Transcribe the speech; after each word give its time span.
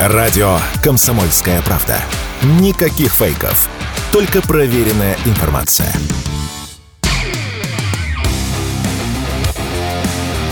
Радио 0.00 0.58
«Комсомольская 0.80 1.60
правда». 1.62 1.96
Никаких 2.60 3.12
фейков. 3.12 3.68
Только 4.12 4.40
проверенная 4.40 5.16
информация. 5.26 5.92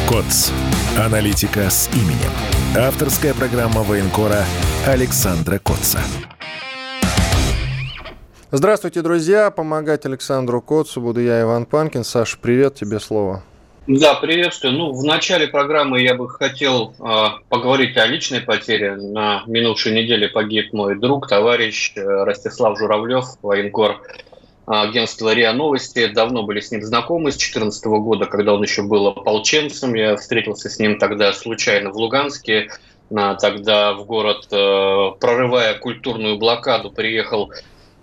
КОЦ. 0.09 0.51
Аналитика 0.99 1.71
с 1.71 1.89
именем. 1.95 2.33
Авторская 2.77 3.35
программа 3.35 3.85
военкора 3.85 4.45
Александра 4.85 5.61
Котца. 5.61 6.01
Здравствуйте, 8.51 9.03
друзья. 9.03 9.53
Помогать 9.53 10.07
Александру 10.07 10.61
Котцу 10.61 11.01
буду 11.01 11.21
я, 11.21 11.43
Иван 11.43 11.67
Панкин. 11.67 12.03
Саша, 12.03 12.37
привет, 12.43 12.75
тебе 12.75 12.99
слово. 12.99 13.45
Да, 13.87 14.15
приветствую. 14.15 14.75
Ну, 14.75 14.93
в 14.93 15.05
начале 15.05 15.47
программы 15.47 16.01
я 16.01 16.17
бы 16.17 16.29
хотел 16.29 16.93
э, 16.99 17.25
поговорить 17.49 17.97
о 17.97 18.05
личной 18.07 18.41
потере. 18.41 18.97
На 18.97 19.45
минувшей 19.47 19.93
неделе 19.93 20.29
погиб 20.29 20.73
мой 20.73 20.99
друг, 20.99 21.29
товарищ 21.29 21.93
э, 21.95 22.01
Ростислав 22.03 22.77
Журавлев, 22.77 23.25
военкор 23.43 24.03
агентства 24.67 25.33
РИА 25.33 25.53
Новости. 25.53 26.07
Давно 26.09 26.43
были 26.43 26.59
с 26.59 26.73
ним 26.73 26.83
знакомы, 26.83 27.31
с 27.31 27.37
2014 27.37 27.87
года, 27.87 28.27
когда 28.27 28.55
он 28.55 28.63
еще 28.65 28.83
был 28.83 29.07
ополченцем. 29.07 29.95
Я 29.95 30.17
встретился 30.17 30.69
с 30.69 30.81
ним 30.81 30.99
тогда 30.99 31.33
случайно 31.33 31.93
в 31.93 31.97
Луганске. 31.97 32.69
Тогда 33.09 33.93
в 33.93 34.05
город, 34.05 34.49
э, 34.51 35.11
прорывая 35.21 35.79
культурную 35.79 36.39
блокаду, 36.39 36.91
приехал 36.91 37.53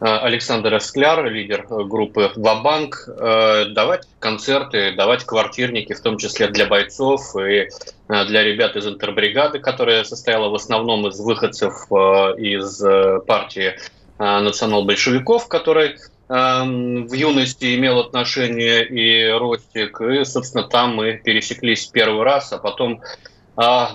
Александр 0.03 0.77
Эскляр, 0.77 1.31
лидер 1.31 1.65
э, 1.69 1.83
группы 1.85 2.29
«Вабанк», 2.35 3.07
э, 3.07 3.65
давать 3.69 4.05
концерты, 4.19 4.91
давать 4.91 5.23
квартирники, 5.23 5.93
в 5.93 6.01
том 6.01 6.17
числе 6.17 6.47
для 6.47 6.65
бойцов 6.65 7.33
и 7.37 7.69
для 8.09 8.43
ребят 8.43 8.75
из 8.75 8.85
интербригады, 8.85 9.59
которая 9.59 10.03
состояла 10.03 10.49
в 10.49 10.55
основном 10.55 11.07
из 11.07 11.17
выходцев 11.19 11.73
из 12.37 12.83
партии 13.25 13.75
национал-большевиков, 14.19 15.47
который 15.47 15.95
в 16.27 17.13
юности 17.13 17.75
имел 17.75 17.99
отношение 17.99 18.85
и 18.85 19.29
Ростик, 19.31 20.01
и, 20.01 20.25
собственно, 20.25 20.65
там 20.65 20.95
мы 20.95 21.13
пересеклись 21.13 21.87
первый 21.87 22.23
раз, 22.23 22.51
а 22.51 22.57
потом 22.57 23.01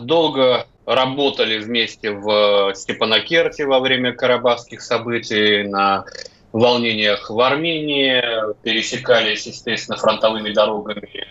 долго 0.01 0.67
работали 0.89 1.59
вместе 1.59 2.13
в 2.13 2.73
Степанакерте 2.75 3.67
во 3.67 3.81
время 3.81 4.13
карабахских 4.13 4.81
событий, 4.81 5.65
на 5.65 6.07
волнениях 6.53 7.29
в 7.29 7.39
Армении, 7.41 8.23
пересекались, 8.63 9.47
естественно, 9.47 9.99
фронтовыми 9.99 10.51
дорогами 10.51 11.27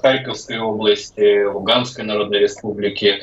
Харьковской 0.00 0.58
области, 0.58 1.44
Луганской 1.44 2.04
Народной 2.04 2.38
Республики, 2.38 3.22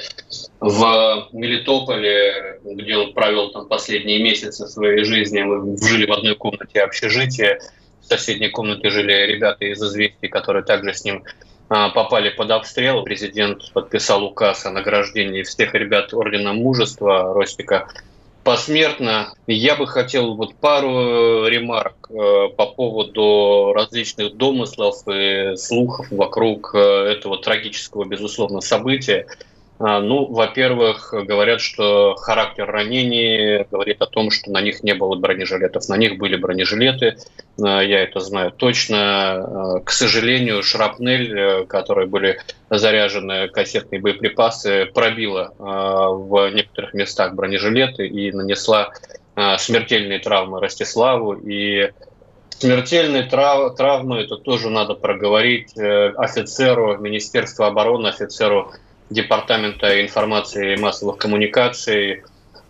в 0.59 1.27
Мелитополе, 1.31 2.59
где 2.63 2.95
он 2.95 3.13
провел 3.13 3.51
там 3.51 3.67
последние 3.67 4.21
месяцы 4.21 4.67
своей 4.67 5.03
жизни. 5.03 5.41
Мы 5.41 5.75
жили 5.77 6.05
в 6.05 6.11
одной 6.13 6.35
комнате 6.35 6.81
общежития, 6.81 7.59
в 8.01 8.05
соседней 8.05 8.49
комнате 8.49 8.91
жили 8.91 9.11
ребята 9.25 9.65
из 9.65 9.81
«Известий», 9.81 10.27
которые 10.27 10.63
также 10.63 10.93
с 10.93 11.03
ним 11.03 11.23
попали 11.69 12.29
под 12.29 12.51
обстрел. 12.51 13.03
Президент 13.03 13.71
подписал 13.73 14.23
указ 14.23 14.65
о 14.65 14.71
награждении 14.71 15.43
всех 15.43 15.73
ребят 15.73 16.13
Ордена 16.13 16.53
Мужества 16.53 17.33
Ростика 17.33 17.87
посмертно. 18.43 19.33
Я 19.45 19.75
бы 19.75 19.85
хотел 19.85 20.35
вот 20.35 20.55
пару 20.55 21.45
ремарок 21.47 22.09
э, 22.09 22.49
по 22.55 22.65
поводу 22.65 23.73
различных 23.75 24.37
домыслов 24.37 25.07
и 25.07 25.55
слухов 25.55 26.07
вокруг 26.09 26.71
э, 26.73 26.79
этого 26.79 27.37
трагического, 27.37 28.05
безусловно, 28.05 28.61
события. 28.61 29.27
А, 29.79 30.01
ну, 30.01 30.25
во-первых, 30.25 31.13
говорят, 31.13 31.61
что 31.61 32.15
характер 32.15 32.65
ранений 32.65 33.65
говорит 33.71 34.01
о 34.01 34.07
том, 34.07 34.29
что 34.29 34.51
на 34.51 34.61
них 34.61 34.83
не 34.83 34.93
было 34.93 35.15
бронежилетов. 35.15 35.87
На 35.87 35.95
них 35.95 36.17
были 36.17 36.35
бронежилеты, 36.35 37.15
а, 37.61 37.81
я 37.81 38.03
это 38.03 38.19
знаю 38.19 38.51
точно. 38.51 38.97
А, 38.97 39.79
к 39.79 39.91
сожалению, 39.91 40.63
шрапнель, 40.63 41.33
э, 41.33 41.65
которые 41.65 42.07
были 42.07 42.39
заряжены 42.69 43.47
кассетные 43.47 44.01
боеприпасы, 44.01 44.85
пробила 44.93 45.53
в 45.57 46.49
некоторых 46.51 46.93
местах 46.93 47.33
бронежилеты 47.33 48.05
и 48.05 48.31
нанесла 48.31 48.91
смертельные 49.57 50.19
травмы 50.19 50.59
Ростиславу. 50.59 51.33
И 51.33 51.89
Смертельные 52.59 53.23
трав- 53.23 53.73
травмы, 53.77 54.19
это 54.19 54.35
тоже 54.35 54.69
надо 54.69 54.93
проговорить 54.93 55.77
э, 55.77 56.09
офицеру 56.17 56.97
Министерства 56.97 57.67
обороны, 57.67 58.07
офицеру 58.07 58.73
Департамента 59.09 60.01
информации 60.01 60.73
и 60.73 60.79
массовых 60.79 61.17
коммуникаций, 61.17 62.23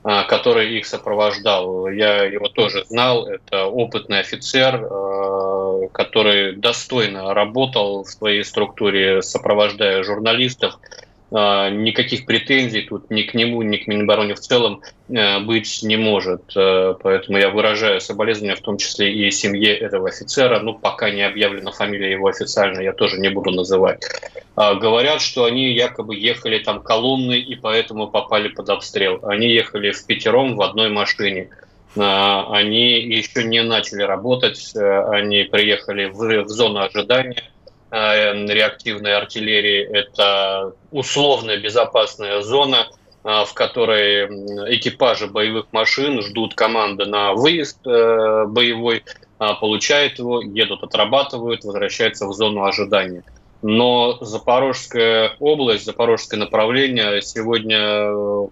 а, 0.04 0.24
который 0.24 0.78
их 0.78 0.86
сопровождал. 0.86 1.90
Я 1.90 2.24
его 2.24 2.48
тоже 2.48 2.86
знал. 2.86 3.28
Это 3.28 3.66
опытный 3.66 4.20
офицер, 4.20 4.88
а, 4.90 5.88
который 5.92 6.56
достойно 6.56 7.34
работал 7.34 8.04
в 8.04 8.10
своей 8.10 8.44
структуре, 8.46 9.22
сопровождая 9.22 10.04
журналистов, 10.04 10.80
никаких 11.32 12.26
претензий 12.26 12.82
тут 12.82 13.12
ни 13.12 13.22
к 13.22 13.36
нему, 13.36 13.62
ни 13.62 13.78
к 13.78 13.86
Минобороне 13.86 14.34
в 14.34 14.40
целом 14.40 14.82
э, 15.10 15.40
быть 15.40 15.84
не 15.84 15.96
может. 15.96 16.42
Э, 16.56 16.96
поэтому 17.02 17.38
я 17.38 17.52
выражаю 17.52 18.02
соболезнования, 18.02 18.56
в 18.56 18.62
том 18.62 18.78
числе 18.78 19.14
и 19.14 19.30
семье 19.30 19.76
этого 19.78 20.10
офицера. 20.10 20.60
Ну, 20.60 20.74
пока 20.74 21.12
не 21.12 21.22
объявлена 21.22 21.72
фамилия 21.72 22.12
его 22.12 22.28
официально, 22.28 22.82
я 22.82 22.94
тоже 22.94 23.20
не 23.20 23.30
буду 23.30 23.52
называть. 23.52 24.04
А, 24.56 24.74
говорят, 24.74 25.22
что 25.22 25.46
они 25.46 25.72
якобы 25.72 26.16
ехали 26.16 26.58
там 26.60 26.82
колонной 26.82 27.42
и 27.42 27.56
поэтому 27.56 28.08
попали 28.08 28.48
под 28.48 28.70
обстрел. 28.70 29.20
Они 29.24 29.50
ехали 29.50 29.92
в 29.92 30.06
пятером 30.06 30.56
в 30.56 30.64
одной 30.64 30.90
машине. 30.90 31.50
А, 31.96 32.52
они 32.52 33.02
еще 33.02 33.44
не 33.44 33.62
начали 33.62 34.02
работать, 34.02 34.72
э, 34.76 35.04
они 35.12 35.44
приехали 35.44 36.06
в, 36.06 36.46
в 36.46 36.50
зону 36.50 36.80
ожидания– 36.80 37.44
реактивной 37.92 39.16
артиллерии. 39.16 39.84
Это 39.84 40.74
условная 40.92 41.58
безопасная 41.58 42.42
зона, 42.42 42.88
э, 43.24 43.44
в 43.46 43.54
которой 43.54 44.26
экипажи 44.76 45.28
боевых 45.28 45.68
машин 45.72 46.22
ждут 46.22 46.56
команды 46.56 47.06
на 47.06 47.34
выезд 47.34 47.80
э, 47.86 48.46
боевой, 48.48 49.04
а 49.38 49.56
получают 49.56 50.20
его, 50.20 50.42
едут, 50.42 50.84
отрабатывают, 50.84 51.64
возвращаются 51.64 52.28
в 52.28 52.34
зону 52.34 52.64
ожидания. 52.66 53.24
Но 53.62 54.18
Запорожская 54.22 55.34
область, 55.40 55.86
Запорожское 55.86 56.40
направление 56.40 57.22
сегодня 57.22 58.50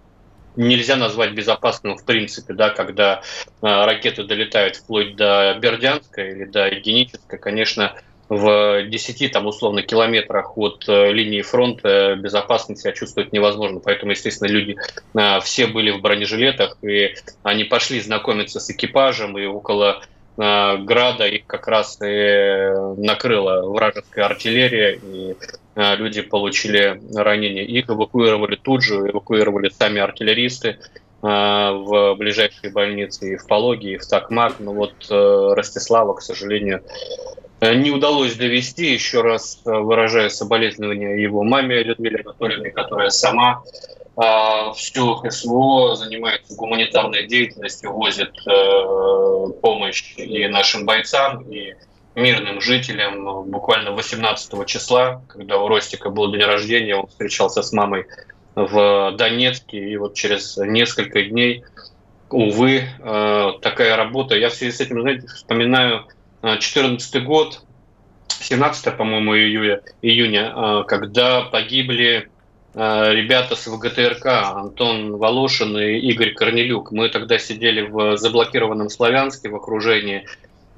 нельзя 0.56 0.96
назвать 0.96 1.32
безопасным 1.32 1.96
в 1.96 2.04
принципе, 2.04 2.52
да, 2.52 2.70
когда 2.70 3.22
ракеты 3.62 4.24
долетают 4.24 4.76
вплоть 4.76 5.16
до 5.16 5.56
Бердянска 5.60 6.22
или 6.22 6.44
до 6.44 6.66
Единическа, 6.66 7.38
конечно, 7.38 7.94
в 8.28 8.82
10 8.84 9.32
там, 9.32 9.46
условно 9.46 9.82
километрах 9.82 10.56
от 10.58 10.84
э, 10.86 11.12
линии 11.12 11.40
фронта 11.42 12.14
безопасно 12.16 12.76
себя 12.76 12.92
чувствовать 12.92 13.32
невозможно. 13.32 13.80
Поэтому, 13.80 14.12
естественно, 14.12 14.48
люди 14.48 14.76
э, 15.14 15.40
все 15.40 15.66
были 15.66 15.90
в 15.90 16.02
бронежилетах, 16.02 16.76
и 16.82 17.14
они 17.42 17.64
пошли 17.64 18.00
знакомиться 18.00 18.60
с 18.60 18.68
экипажем, 18.70 19.38
и 19.38 19.46
около 19.46 20.02
э, 20.36 20.76
Града 20.76 21.26
их 21.26 21.46
как 21.46 21.68
раз 21.68 21.98
и 22.02 22.70
накрыла 22.98 23.66
вражеская 23.66 24.26
артиллерия, 24.26 24.98
и 25.02 25.34
люди 25.74 26.22
получили 26.22 27.00
ранения. 27.14 27.64
Их 27.64 27.88
эвакуировали 27.88 28.56
тут 28.56 28.82
же, 28.82 28.96
эвакуировали 28.96 29.68
сами 29.68 30.00
артиллеристы 30.00 30.78
в 31.20 32.14
ближайшие 32.16 32.72
больницы 32.72 33.34
и 33.34 33.36
в 33.36 33.46
Пологи, 33.46 33.92
и 33.92 33.96
в 33.96 34.06
Такмак. 34.06 34.54
Но 34.58 34.72
вот 34.72 34.92
Ростислава, 35.08 36.14
к 36.14 36.22
сожалению, 36.22 36.82
не 37.60 37.90
удалось 37.90 38.34
довести. 38.34 38.92
Еще 38.92 39.22
раз 39.22 39.60
э, 39.64 39.70
выражаю 39.70 40.30
соболезнования 40.30 41.16
его 41.16 41.42
маме 41.42 41.82
Людмиле 41.82 42.20
Анатольевне, 42.24 42.70
которая 42.70 43.10
сама 43.10 43.62
э, 44.16 44.72
всю 44.76 45.22
СВО 45.28 45.96
занимается 45.96 46.54
гуманитарной 46.54 47.26
деятельностью, 47.26 47.92
возит 47.92 48.34
э, 48.46 49.52
помощь 49.60 50.14
и 50.16 50.46
нашим 50.46 50.86
бойцам, 50.86 51.42
и 51.50 51.74
мирным 52.14 52.60
жителям. 52.60 53.50
Буквально 53.50 53.92
18 53.92 54.66
числа, 54.66 55.22
когда 55.28 55.58
у 55.58 55.68
Ростика 55.68 56.10
был 56.10 56.30
день 56.32 56.42
рождения, 56.42 56.96
он 56.96 57.06
встречался 57.06 57.62
с 57.62 57.72
мамой 57.72 58.06
в 58.54 59.12
Донецке, 59.16 59.78
и 59.78 59.96
вот 59.96 60.14
через 60.14 60.56
несколько 60.56 61.22
дней, 61.22 61.64
увы, 62.30 62.82
э, 62.98 63.50
такая 63.62 63.96
работа. 63.96 64.36
Я 64.36 64.48
в 64.48 64.54
связи 64.54 64.72
с 64.72 64.80
этим, 64.80 65.00
знаете, 65.00 65.26
вспоминаю 65.28 66.06
2014 66.42 67.24
год, 67.24 67.60
17, 68.28 68.96
по-моему, 68.96 69.36
июня, 69.36 69.80
июня, 70.02 70.52
а, 70.54 70.84
когда 70.84 71.42
погибли 71.42 72.28
а, 72.74 73.12
ребята 73.12 73.56
с 73.56 73.66
ВГТРК, 73.66 74.26
Антон 74.26 75.16
Волошин 75.16 75.76
и 75.78 75.98
Игорь 75.98 76.34
Корнелюк. 76.34 76.92
Мы 76.92 77.08
тогда 77.08 77.38
сидели 77.38 77.82
в 77.82 78.16
заблокированном 78.16 78.88
Славянске 78.88 79.48
в 79.48 79.56
окружении. 79.56 80.24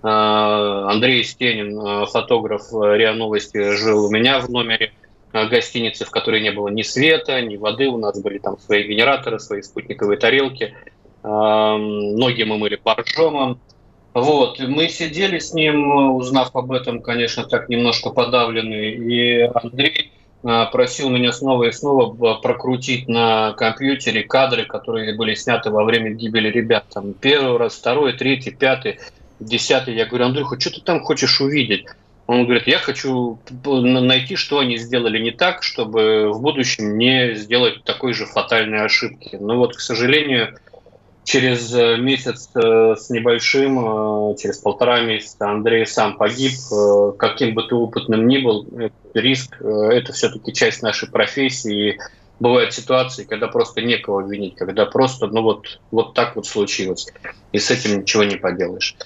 А, 0.03 0.89
Андрей 0.91 1.25
Стенин, 1.25 2.07
фотограф 2.07 2.73
РИА 2.73 3.13
Новости, 3.13 3.77
жил 3.77 4.07
у 4.07 4.11
меня 4.11 4.41
в 4.41 4.51
номере. 4.51 4.93
гостинице, 5.33 6.07
в 6.07 6.11
которой 6.11 6.41
не 6.41 6.51
было 6.51 6.69
ни 6.69 6.83
света, 6.83 7.41
ни 7.43 7.57
воды, 7.57 7.89
у 7.89 7.99
нас 7.99 8.19
были 8.21 8.39
там 8.39 8.59
свои 8.59 8.85
генераторы, 8.85 9.39
свои 9.39 9.63
спутниковые 9.63 10.19
тарелки, 10.19 10.75
ноги 11.23 12.43
мы 12.45 12.57
мыли 12.57 12.81
боржомом, 12.83 13.61
вот, 14.15 14.59
мы 14.59 14.89
сидели 14.89 15.39
с 15.39 15.53
ним, 15.53 16.17
узнав 16.17 16.55
об 16.57 16.73
этом, 16.73 17.01
конечно, 17.01 17.45
так 17.45 17.69
немножко 17.69 18.11
подавленные, 18.11 18.95
и 18.95 19.51
Андрей 19.55 20.11
а, 20.43 20.67
просил 20.67 21.11
меня 21.11 21.33
снова 21.33 21.65
и 21.65 21.73
снова 21.73 22.35
прокрутить 22.37 23.09
на 23.09 23.53
компьютере 23.53 24.25
кадры, 24.25 24.65
которые 24.65 25.15
были 25.15 25.35
сняты 25.35 25.71
во 25.71 25.85
время 25.85 26.11
гибели 26.11 26.51
ребят. 26.51 26.87
Там 26.93 27.13
первый 27.13 27.59
раз, 27.59 27.77
второй, 27.77 28.15
третий, 28.15 28.51
пятый, 28.51 28.99
десятый. 29.39 29.95
Я 29.95 30.07
говорю, 30.07 30.27
Андрюха, 30.27 30.59
что 30.59 30.71
ты 30.71 30.81
там 30.81 31.01
хочешь 31.03 31.41
увидеть? 31.41 31.87
Он 32.27 32.45
говорит, 32.45 32.69
я 32.69 32.79
хочу 32.79 33.39
найти, 33.65 34.37
что 34.37 34.61
они 34.61 34.77
сделали 34.77 35.19
не 35.19 35.33
так, 35.33 35.63
чтобы 35.63 36.33
в 36.33 36.41
будущем 36.41 36.97
не 36.97 37.35
сделать 37.35 37.83
такой 37.85 38.13
же 38.13 38.25
фатальной 38.25 38.85
ошибки. 38.85 39.37
Но 39.41 39.57
вот, 39.57 39.77
к 39.77 39.81
сожалению, 39.81 40.57
через 41.25 41.73
э, 41.75 41.97
месяц 41.97 42.51
э, 42.55 42.95
с 42.99 43.11
небольшим, 43.11 44.33
э, 44.33 44.37
через 44.37 44.59
полтора 44.59 45.01
месяца 45.01 45.51
Андрей 45.51 45.87
сам 45.87 46.17
погиб. 46.17 46.53
Каким 47.19 47.55
бы 47.55 47.65
ты 47.65 47.75
опытным 47.75 48.27
ни 48.27 48.39
был, 48.39 48.67
риск– 49.15 49.61
это 49.61 50.13
все-таки 50.13 50.53
часть 50.53 50.83
нашей 50.83 51.11
профессии. 51.11 51.99
Бывают 52.39 52.73
ситуации, 52.73 53.25
когда 53.25 53.49
просто 53.49 53.83
некого 53.83 54.27
винить, 54.27 54.55
когда 54.57 54.87
просто, 54.87 55.27
ну 55.27 55.43
вот, 55.43 55.81
вот 55.91 56.15
так 56.15 56.37
вот 56.37 56.47
случилось. 56.47 57.07
И 57.53 57.59
с 57.59 57.71
этим 57.71 58.01
ничего 58.01 58.25
не 58.25 58.37
поделаешь. 58.37 58.97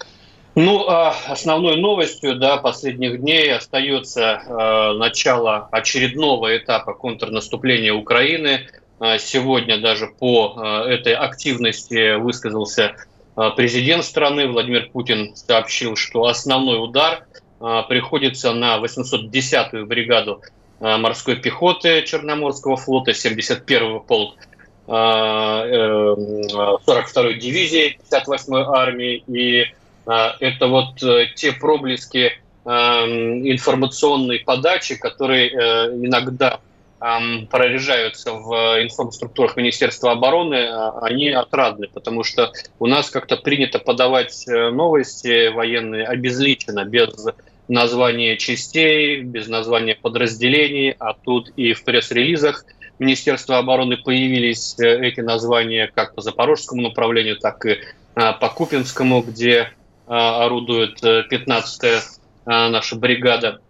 Ну, 0.54 0.86
а 0.88 1.16
основной 1.26 1.76
новостью 1.76 2.36
да, 2.36 2.58
последних 2.58 3.20
дней 3.20 3.52
остается 3.52 4.40
э, 4.46 4.92
начало 4.98 5.68
очередного 5.72 6.56
этапа 6.56 6.94
контрнаступления 6.94 7.92
Украины– 7.92 8.68
сегодня 9.18 9.80
даже 9.80 10.06
по 10.06 10.54
а, 10.56 10.88
этой 10.88 11.14
активности 11.14 12.14
высказался 12.16 12.94
а, 13.36 13.50
президент 13.50 14.04
страны 14.04 14.48
Владимир 14.48 14.88
Путин 14.90 15.36
сообщил, 15.36 15.96
что 15.96 16.26
основной 16.26 16.82
удар 16.82 17.26
приходится 17.88 18.52
на 18.52 18.78
810-ю 18.78 19.86
бригаду 19.86 20.42
морской 20.80 21.36
пехоты 21.36 22.02
Черноморского 22.02 22.76
флота, 22.76 23.12
71-й 23.12 24.00
полк 24.00 24.34
42-й 24.86 27.38
дивизии 27.38 27.98
58-й 28.10 28.64
армии. 28.66 29.22
И 29.28 29.72
это 30.04 30.66
вот 30.66 31.02
э, 31.02 31.28
те 31.34 31.52
проблески 31.52 32.32
информационной 32.66 34.40
подачи, 34.40 34.96
которые 34.96 35.48
э, 35.48 35.54
иногда 36.02 36.60
прорежаются 37.50 38.32
в 38.32 38.82
информструктурах 38.82 39.56
Министерства 39.56 40.12
обороны, 40.12 40.66
а, 40.66 40.98
они 41.00 41.28
отрадны, 41.28 41.88
потому 41.88 42.24
что 42.24 42.52
у 42.78 42.86
нас 42.86 43.10
как-то 43.10 43.36
принято 43.36 43.78
подавать 43.78 44.48
э, 44.48 44.70
новости 44.70 45.48
военные 45.48 46.06
обезличенно, 46.06 46.84
без 46.84 47.26
названия 47.68 48.36
частей, 48.36 49.20
без 49.20 49.48
названия 49.48 49.94
подразделений, 49.94 50.94
а 50.98 51.14
тут 51.14 51.50
и 51.56 51.74
в 51.74 51.84
пресс-релизах 51.84 52.64
Министерства 52.98 53.58
обороны 53.58 53.96
появились 53.96 54.78
э, 54.78 55.06
эти 55.06 55.20
названия 55.20 55.90
как 55.94 56.14
по 56.14 56.22
запорожскому 56.22 56.82
направлению, 56.82 57.36
так 57.36 57.66
и 57.66 57.80
а, 58.14 58.32
по 58.32 58.48
Купинскому, 58.48 59.22
где 59.22 59.70
а, 60.06 60.44
орудует 60.44 61.02
15-я 61.02 61.98
э, 61.98 62.00
наша 62.46 62.96
бригада. 62.96 63.60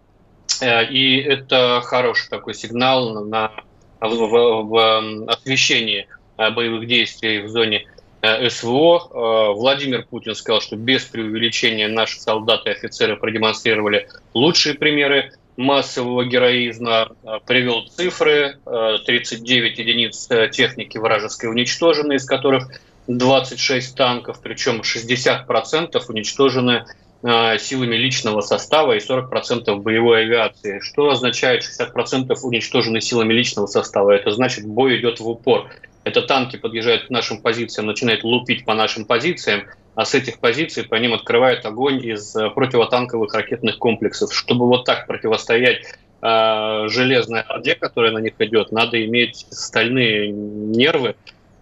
Э, 0.61 0.85
и 0.85 1.17
это 1.21 1.81
хороший 1.83 2.29
такой 2.29 2.53
сигнал 2.53 3.25
на, 3.25 3.51
в, 3.99 4.09
в, 4.09 4.63
в 4.63 5.31
освещении 5.31 6.07
э, 6.37 6.49
боевых 6.51 6.87
действий 6.87 7.41
в 7.41 7.49
зоне 7.49 7.85
э, 8.21 8.49
СВО. 8.49 9.53
Владимир 9.53 10.05
Путин 10.05 10.35
сказал, 10.35 10.61
что 10.61 10.75
без 10.75 11.05
преувеличения 11.05 11.87
наши 11.87 12.19
солдаты 12.19 12.69
и 12.69 12.73
офицеры 12.73 13.17
продемонстрировали 13.17 14.07
лучшие 14.33 14.75
примеры 14.75 15.31
массового 15.57 16.25
героизма, 16.25 17.15
привел 17.47 17.87
цифры, 17.87 18.57
39 18.65 19.79
единиц 19.79 20.27
техники 20.51 20.97
вражеской 20.97 21.49
уничтожены, 21.49 22.15
из 22.15 22.25
которых 22.25 22.67
26 23.07 23.95
танков, 23.95 24.41
причем 24.41 24.81
60% 24.81 26.01
уничтожены 26.09 26.85
силами 27.21 27.95
личного 27.95 28.41
состава 28.41 28.93
и 28.93 28.99
40% 28.99 29.75
боевой 29.77 30.21
авиации. 30.21 30.79
Что 30.79 31.09
означает 31.09 31.63
60% 31.63 32.35
уничтожены 32.43 33.01
силами 33.01 33.33
личного 33.33 33.65
состава? 33.67 34.11
Это 34.11 34.31
значит, 34.31 34.65
бой 34.65 34.99
идет 34.99 35.19
в 35.19 35.27
упор. 35.27 35.69
Это 36.05 36.21
танки 36.21 36.55
подъезжают 36.55 37.05
к 37.05 37.09
нашим 37.09 37.41
позициям, 37.41 37.87
начинают 37.87 38.23
лупить 38.23 38.63
по 38.63 38.75
нашим 38.75 39.05
позициям, 39.05 39.63
а 39.95 40.05
с 40.05 40.13
этих 40.13 40.39
позиций 40.39 40.83
по 40.83 40.95
ним 40.95 41.13
открывают 41.13 41.65
огонь 41.65 42.05
из 42.05 42.35
э, 42.35 42.49
противотанковых 42.51 43.33
ракетных 43.33 43.79
комплексов. 43.79 44.33
Чтобы 44.33 44.67
вот 44.67 44.85
так 44.85 45.07
противостоять 45.07 45.83
э, 46.21 46.87
железной 46.89 47.41
орде, 47.41 47.73
которая 47.73 48.11
на 48.11 48.19
них 48.19 48.33
идет, 48.37 48.71
надо 48.71 49.03
иметь 49.03 49.47
стальные 49.49 50.29
нервы, 50.29 51.15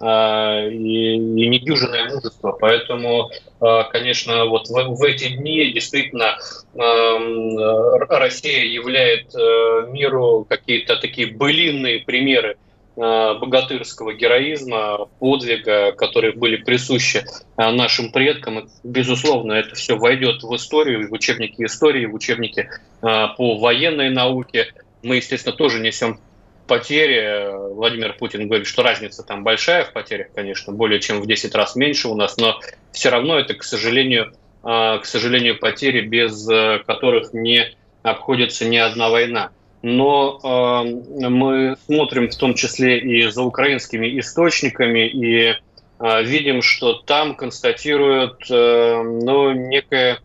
а, 0.05 0.67
и, 0.67 1.15
и 1.15 1.47
недюжинное 1.47 2.13
мужество. 2.13 2.51
Поэтому, 2.59 3.31
а, 3.61 3.83
конечно, 3.85 4.45
вот 4.45 4.67
в, 4.67 4.73
в 4.73 5.03
эти 5.03 5.29
дни 5.29 5.71
действительно 5.71 6.37
Россия 6.75 8.65
являет 8.65 9.33
э, 9.35 9.87
миру 9.91 10.45
какие-то 10.49 10.95
такие 10.97 11.27
былинные 11.27 11.99
примеры 11.99 12.57
а, 12.97 13.35
богатырского 13.35 14.13
героизма, 14.13 15.07
подвига, 15.19 15.93
которые 15.93 16.33
были 16.33 16.57
присущи 16.57 17.23
нашим 17.55 18.11
предкам. 18.11 18.67
Безусловно, 18.83 19.53
это 19.53 19.75
все 19.75 19.95
войдет 19.95 20.43
в 20.43 20.53
историю, 20.55 21.07
в 21.07 21.13
учебники 21.13 21.63
истории, 21.63 22.07
в 22.07 22.13
учебники 22.13 22.69
по 23.01 23.57
военной 23.57 24.09
науке. 24.09 24.73
Мы, 25.01 25.17
естественно, 25.17 25.55
тоже 25.55 25.79
несем 25.79 26.19
потери. 26.67 27.73
Владимир 27.73 28.13
Путин 28.13 28.47
говорит, 28.47 28.67
что 28.67 28.83
разница 28.83 29.23
там 29.23 29.43
большая 29.43 29.85
в 29.85 29.93
потерях, 29.93 30.27
конечно, 30.33 30.73
более 30.73 30.99
чем 30.99 31.21
в 31.21 31.27
10 31.27 31.53
раз 31.55 31.75
меньше 31.75 32.07
у 32.07 32.15
нас, 32.15 32.37
но 32.37 32.59
все 32.91 33.09
равно 33.09 33.39
это, 33.39 33.53
к 33.53 33.63
сожалению, 33.63 34.33
а, 34.63 34.99
к 34.99 35.05
сожалению, 35.05 35.59
потери, 35.59 36.01
без 36.01 36.49
э, 36.49 36.79
которых 36.85 37.33
не 37.33 37.75
обходится 38.01 38.65
ни 38.65 38.77
одна 38.77 39.09
война. 39.09 39.51
Но 39.81 40.39
э, 40.41 41.27
мы 41.27 41.75
смотрим 41.85 42.29
в 42.29 42.35
том 42.37 42.53
числе 42.53 42.99
и 42.99 43.27
за 43.29 43.43
украинскими 43.43 44.17
источниками 44.19 45.07
и 45.07 45.55
э, 45.99 46.23
видим, 46.23 46.61
что 46.61 46.93
там 46.93 47.35
констатируют 47.35 48.49
э, 48.49 49.01
ну, 49.03 49.51
некое 49.51 50.19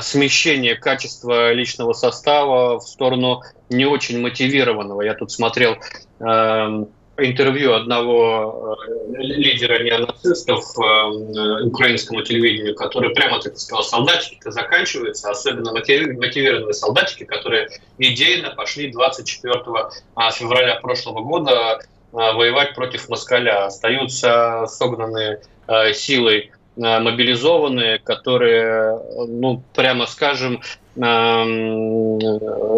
смещение 0.00 0.74
качества 0.76 1.52
личного 1.52 1.92
состава 1.92 2.78
в 2.78 2.82
сторону 2.82 3.42
не 3.68 3.84
очень 3.84 4.20
мотивированного. 4.20 5.02
Я 5.02 5.14
тут 5.14 5.30
смотрел 5.30 5.76
э, 6.20 6.84
интервью 7.18 7.74
одного 7.74 8.76
э, 8.78 9.16
лидера 9.18 9.82
неонацистов 9.82 10.64
э, 10.78 11.64
украинскому 11.64 12.22
телевидению, 12.22 12.74
который 12.76 13.10
прямо 13.10 13.40
так 13.40 13.58
сказал, 13.58 13.82
солдатики-то 13.82 14.50
заканчиваются, 14.50 15.30
особенно 15.30 15.72
мотивированные 15.72 16.74
солдатики, 16.74 17.24
которые 17.24 17.68
идейно 17.98 18.50
пошли 18.50 18.90
24 18.90 19.54
а, 20.14 20.30
февраля 20.30 20.76
прошлого 20.76 21.20
года 21.22 21.78
э, 21.80 21.82
воевать 22.12 22.74
против 22.74 23.08
москаля, 23.08 23.66
остаются 23.66 24.66
согнанные 24.68 25.42
э, 25.66 25.92
силой 25.92 26.52
Э, 26.57 26.57
мобилизованные, 26.78 27.98
которые, 27.98 29.00
ну, 29.26 29.62
прямо 29.74 30.06
скажем, 30.06 30.60
эм, 30.96 32.18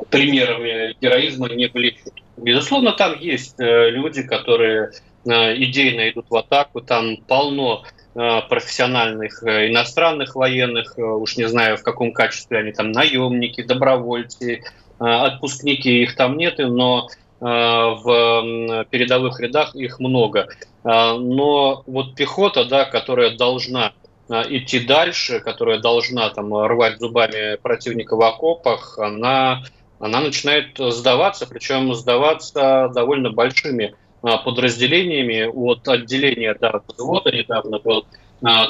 примерами 0.09 0.97
героизма 1.00 1.49
не 1.50 1.69
были. 1.69 1.97
Безусловно, 2.38 2.92
там 2.92 3.19
есть 3.21 3.61
э, 3.61 3.90
люди, 3.90 4.23
которые 4.23 4.92
э, 5.26 5.54
идейно 5.57 6.09
идут 6.09 6.26
в 6.30 6.37
атаку, 6.37 6.80
там 6.80 7.19
полно 7.28 7.85
профессиональных 8.12 9.45
иностранных 9.45 10.35
военных, 10.35 10.99
уж 10.99 11.37
не 11.37 11.49
знаю 11.49 11.76
в 11.76 11.85
каком 11.85 12.12
качестве 12.12 12.59
они 12.59 12.73
там, 12.73 12.90
наемники, 12.90 13.62
добровольцы, 13.62 14.64
отпускники, 14.99 16.02
их 16.02 16.16
там 16.16 16.37
нет, 16.37 16.59
но 16.59 17.09
в 17.38 18.85
передовых 18.90 19.38
рядах 19.38 19.76
их 19.76 20.00
много. 20.00 20.49
А, 20.82 21.16
но 21.18 21.82
вот 21.87 22.14
пехота, 22.14 22.64
да, 22.64 22.84
которая 22.84 23.37
должна 23.37 23.92
а, 24.28 24.44
идти 24.49 24.80
дальше, 24.80 25.40
которая 25.40 25.78
должна 25.78 26.28
там 26.30 26.54
рвать 26.54 26.99
зубами 26.99 27.56
противника 27.56 28.16
в 28.16 28.22
окопах, 28.22 28.99
она, 28.99 29.62
она 29.99 30.20
начинает 30.20 30.78
сдаваться, 30.78 31.46
причем 31.46 31.94
сдаваться 31.94 32.90
довольно 32.94 33.30
большими 33.30 33.94
а, 34.22 34.38
подразделениями 34.38 35.50
от 35.52 35.87
отделения 35.88 36.54
до 36.54 36.82
взвода 36.88 37.30
недавно 37.30 37.78
был 37.78 38.06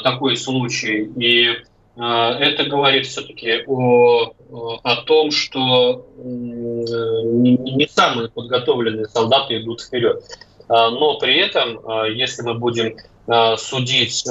такой 0.03 0.37
случай. 0.37 1.09
И 1.17 1.49
это 1.95 2.65
говорит 2.65 3.07
все-таки 3.07 3.63
о, 3.69 4.33
о 4.83 4.97
том, 5.03 5.31
что 5.31 6.09
не 6.17 7.87
самые 7.87 8.31
подготовленные 8.31 9.07
солдаты 9.07 9.61
идут 9.61 9.83
вперед. 9.83 10.25
Но 10.71 11.19
при 11.19 11.37
этом, 11.37 11.81
если 12.13 12.43
мы 12.43 12.55
будем 12.55 12.97
судить 13.57 14.25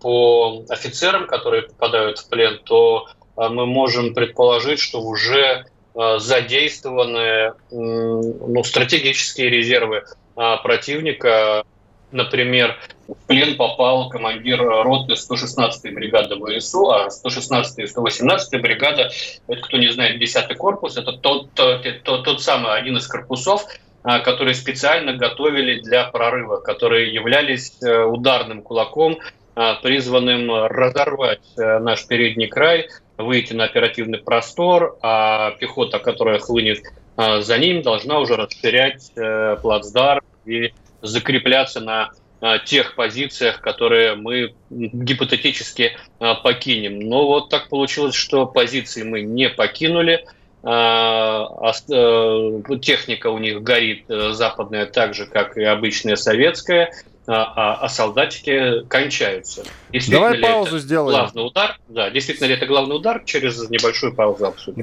по 0.00 0.64
офицерам, 0.70 1.26
которые 1.26 1.64
попадают 1.64 2.18
в 2.18 2.28
плен, 2.30 2.58
то 2.64 3.06
мы 3.36 3.66
можем 3.66 4.14
предположить, 4.14 4.80
что 4.80 5.02
уже 5.02 5.66
задействованы 5.94 7.52
ну, 7.70 8.64
стратегические 8.64 9.50
резервы 9.50 10.04
противника, 10.34 11.64
Например, 12.10 12.78
в 13.06 13.14
плен 13.26 13.56
попал 13.56 14.08
командир 14.08 14.62
роты 14.62 15.12
116-й 15.12 15.90
бригады 15.90 16.36
ВСУ, 16.36 16.90
а 16.90 17.08
116-я 17.08 17.84
и 17.84 17.86
118-я 17.86 18.58
бригада, 18.60 19.10
это, 19.46 19.60
кто 19.60 19.76
не 19.76 19.92
знает, 19.92 20.20
10-й 20.20 20.54
корпус, 20.54 20.96
это 20.96 21.12
тот, 21.12 21.52
тот, 21.52 21.82
тот, 22.04 22.24
тот 22.24 22.42
самый 22.42 22.74
один 22.78 22.96
из 22.96 23.06
корпусов, 23.06 23.66
которые 24.02 24.54
специально 24.54 25.12
готовили 25.12 25.80
для 25.80 26.04
прорыва, 26.04 26.58
которые 26.58 27.12
являлись 27.12 27.82
э, 27.82 28.04
ударным 28.04 28.62
кулаком, 28.62 29.18
а, 29.54 29.74
призванным 29.74 30.66
разорвать 30.66 31.42
э, 31.56 31.78
наш 31.80 32.06
передний 32.06 32.46
край, 32.46 32.88
выйти 33.16 33.54
на 33.54 33.64
оперативный 33.64 34.18
простор, 34.18 34.96
а 35.02 35.50
пехота, 35.58 35.98
которая 35.98 36.38
хлынет 36.38 36.80
а, 37.16 37.40
за 37.40 37.58
ним, 37.58 37.82
должна 37.82 38.20
уже 38.20 38.36
расширять 38.36 39.10
э, 39.16 39.56
плацдарм 39.60 40.24
и 40.46 40.72
закрепляться 41.02 41.80
на 41.80 42.12
а, 42.40 42.60
тех 42.60 42.94
позициях, 42.94 43.60
которые 43.60 44.14
мы 44.14 44.54
гипотетически 44.70 45.96
а, 46.20 46.36
покинем. 46.36 47.00
Но 47.00 47.26
вот 47.26 47.48
так 47.48 47.68
получилось, 47.68 48.14
что 48.14 48.46
позиции 48.46 49.02
мы 49.02 49.22
не 49.22 49.48
покинули. 49.48 50.24
А, 50.62 51.72
э, 51.88 52.60
техника 52.82 53.28
у 53.28 53.38
них 53.38 53.62
горит 53.62 54.04
э, 54.08 54.32
западная 54.32 54.86
так 54.86 55.14
же, 55.14 55.26
как 55.26 55.56
и 55.56 55.62
обычная 55.62 56.16
советская, 56.16 56.92
а, 57.26 57.74
а 57.74 57.88
солдатики 57.88 58.84
кончаются. 58.88 59.64
Давай 60.08 60.38
паузу 60.38 60.78
сделаем. 60.78 61.18
Главный 61.18 61.46
удар, 61.46 61.78
да, 61.88 62.10
действительно 62.10 62.46
ли 62.46 62.54
это 62.54 62.66
главный 62.66 62.96
удар, 62.96 63.22
через 63.24 63.68
небольшую 63.70 64.14
паузу 64.14 64.46
обсудим. 64.46 64.82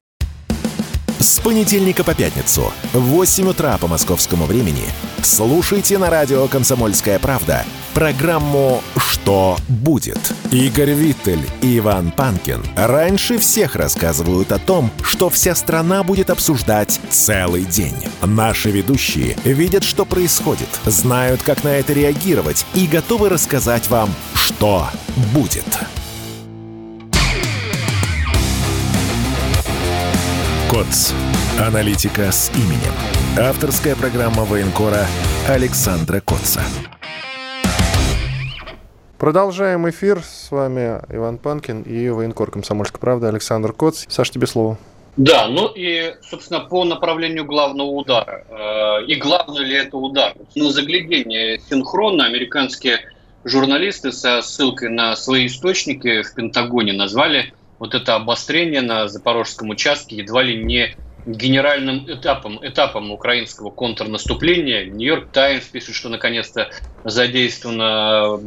С 1.35 1.39
понедельника 1.41 2.05
по 2.05 2.15
пятницу 2.15 2.71
в 2.93 2.99
8 2.99 3.49
утра 3.49 3.77
по 3.77 3.87
московскому 3.87 4.45
времени 4.45 4.85
слушайте 5.21 5.97
на 5.97 6.09
радио 6.09 6.47
«Комсомольская 6.47 7.19
правда» 7.19 7.65
программу 7.93 8.81
«Что 8.95 9.57
будет?». 9.67 10.17
Игорь 10.51 10.91
Виттель 10.91 11.45
и 11.61 11.79
Иван 11.79 12.11
Панкин 12.11 12.63
раньше 12.77 13.37
всех 13.37 13.75
рассказывают 13.75 14.53
о 14.53 14.59
том, 14.59 14.89
что 15.03 15.29
вся 15.29 15.55
страна 15.55 16.03
будет 16.03 16.29
обсуждать 16.29 17.01
целый 17.09 17.65
день. 17.65 17.97
Наши 18.21 18.71
ведущие 18.71 19.35
видят, 19.43 19.83
что 19.83 20.05
происходит, 20.05 20.69
знают, 20.85 21.41
как 21.43 21.65
на 21.65 21.75
это 21.75 21.91
реагировать 21.91 22.65
и 22.73 22.87
готовы 22.87 23.27
рассказать 23.27 23.89
вам, 23.89 24.09
что 24.35 24.87
будет. 25.33 25.65
КОЦ. 30.69 31.13
Аналитика 31.57 32.33
с 32.33 32.51
именем. 32.53 32.91
Авторская 33.39 33.95
программа 33.95 34.43
военкора 34.43 35.05
Александра 35.47 36.19
Котца. 36.19 36.61
Продолжаем 39.17 39.89
эфир. 39.89 40.19
С 40.19 40.51
вами 40.51 40.99
Иван 41.09 41.37
Панкин 41.37 41.83
и 41.83 42.09
военкор 42.09 42.51
«Комсомольской 42.51 42.99
правды» 42.99 43.27
Александр 43.27 43.71
Коц. 43.71 44.03
Саш, 44.09 44.31
тебе 44.31 44.47
слово. 44.47 44.77
Да, 45.15 45.47
ну 45.47 45.67
и, 45.73 46.15
собственно, 46.29 46.59
по 46.59 46.83
направлению 46.83 47.45
главного 47.45 47.87
удара. 47.87 48.43
Э, 48.49 49.05
и 49.05 49.15
главный 49.15 49.63
ли 49.63 49.75
это 49.75 49.95
удар? 49.95 50.33
На 50.55 50.71
заглядение 50.71 51.61
синхронно 51.69 52.25
американские 52.25 52.99
журналисты 53.45 54.11
со 54.11 54.41
ссылкой 54.41 54.89
на 54.89 55.15
свои 55.15 55.45
источники 55.45 56.21
в 56.21 56.33
Пентагоне 56.33 56.91
назвали 56.91 57.53
вот 57.79 57.95
это 57.95 58.15
обострение 58.15 58.81
на 58.81 59.07
запорожском 59.07 59.69
участке 59.69 60.17
едва 60.17 60.43
ли 60.43 60.61
не 60.61 60.97
генеральным 61.25 62.05
этапом, 62.07 62.59
этапом 62.61 63.11
украинского 63.11 63.71
контрнаступления. 63.71 64.85
Нью-Йорк 64.85 65.31
Таймс 65.31 65.65
пишет, 65.65 65.95
что 65.95 66.09
наконец-то 66.09 66.69
задействована 67.03 68.37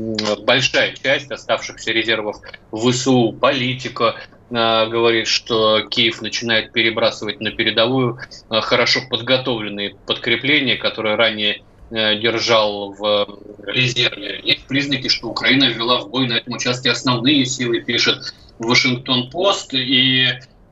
большая 0.45 0.95
часть 0.95 1.31
оставшихся 1.31 1.91
резервов 1.93 2.37
ВСУ. 2.73 3.33
Политика 3.33 4.15
э, 4.51 4.87
говорит, 4.87 5.27
что 5.27 5.83
Киев 5.89 6.23
начинает 6.23 6.73
перебрасывать 6.73 7.41
на 7.41 7.51
передовую 7.51 8.19
э, 8.51 8.61
хорошо 8.61 9.01
подготовленные 9.11 9.97
подкрепления, 10.07 10.77
которые 10.77 11.17
ранее 11.17 11.63
э, 11.91 12.17
держал 12.17 12.93
в 12.93 13.41
резерве. 13.67 14.41
Есть 14.45 14.67
признаки, 14.67 15.09
что 15.09 15.29
Украина 15.29 15.65
ввела 15.65 15.99
в 15.99 16.11
бой 16.11 16.29
на 16.29 16.35
этом 16.35 16.55
участке 16.55 16.91
основные 16.91 17.45
силы, 17.45 17.81
пишет 17.81 18.35
Вашингтон-Пост, 18.61 19.75
и 19.75 20.29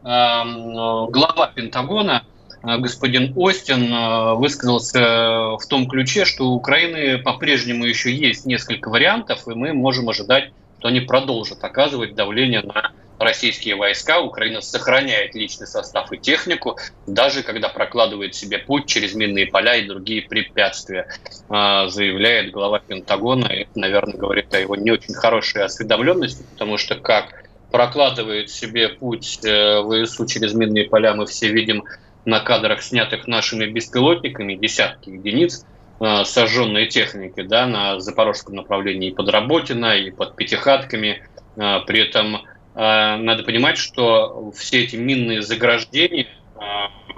глава 0.06 1.50
Пентагона 1.52 2.24
э, 2.62 2.78
господин 2.78 3.32
Остин 3.34 3.92
э, 3.92 4.34
высказался 4.34 5.56
в 5.56 5.66
том 5.68 5.88
ключе, 5.88 6.24
что 6.24 6.44
у 6.44 6.54
Украины 6.54 7.18
по-прежнему 7.18 7.84
еще 7.84 8.14
есть 8.14 8.46
несколько 8.46 8.88
вариантов, 8.88 9.48
и 9.48 9.54
мы 9.54 9.72
можем 9.72 10.08
ожидать, 10.08 10.52
что 10.78 10.88
они 10.88 11.00
продолжат 11.00 11.64
оказывать 11.64 12.14
давление 12.14 12.62
на 12.62 12.92
российские 13.18 13.74
войска. 13.74 14.20
Украина 14.20 14.60
сохраняет 14.60 15.34
личный 15.34 15.66
состав 15.66 16.12
и 16.12 16.18
технику, 16.18 16.78
даже 17.08 17.42
когда 17.42 17.68
прокладывает 17.68 18.36
себе 18.36 18.58
путь 18.58 18.86
через 18.86 19.14
минные 19.14 19.46
поля 19.46 19.74
и 19.74 19.88
другие 19.88 20.22
препятствия, 20.22 21.08
заявляет 21.48 22.52
глава 22.52 22.78
Пентагона. 22.78 23.46
Это, 23.46 23.70
наверное, 23.74 24.18
говорит 24.18 24.54
о 24.54 24.60
его 24.60 24.76
не 24.76 24.90
очень 24.90 25.14
хорошей 25.14 25.64
осведомленности, 25.64 26.44
потому 26.52 26.76
что 26.76 26.94
как 26.94 27.45
прокладывает 27.76 28.48
себе 28.48 28.88
путь 28.88 29.38
э, 29.44 29.82
ВСУ 29.82 30.24
через 30.24 30.54
минные 30.54 30.88
поля, 30.88 31.12
мы 31.12 31.26
все 31.26 31.48
видим 31.48 31.84
на 32.24 32.40
кадрах, 32.40 32.80
снятых 32.80 33.26
нашими 33.26 33.66
беспилотниками, 33.66 34.54
десятки 34.54 35.10
единиц 35.10 35.66
э, 36.00 36.24
сожженной 36.24 36.86
техники 36.86 37.42
да, 37.42 37.66
на 37.66 38.00
запорожском 38.00 38.54
направлении 38.54 39.10
и 39.10 39.14
под 39.14 39.28
Работино, 39.28 39.94
и 39.94 40.10
под 40.10 40.36
Пятихатками. 40.36 41.22
Э, 41.56 41.80
при 41.86 42.00
этом 42.00 42.38
надо 42.74 43.42
понимать, 43.42 43.78
что 43.78 44.52
все 44.54 44.84
эти 44.84 44.96
минные 44.96 45.40
заграждения, 45.40 46.26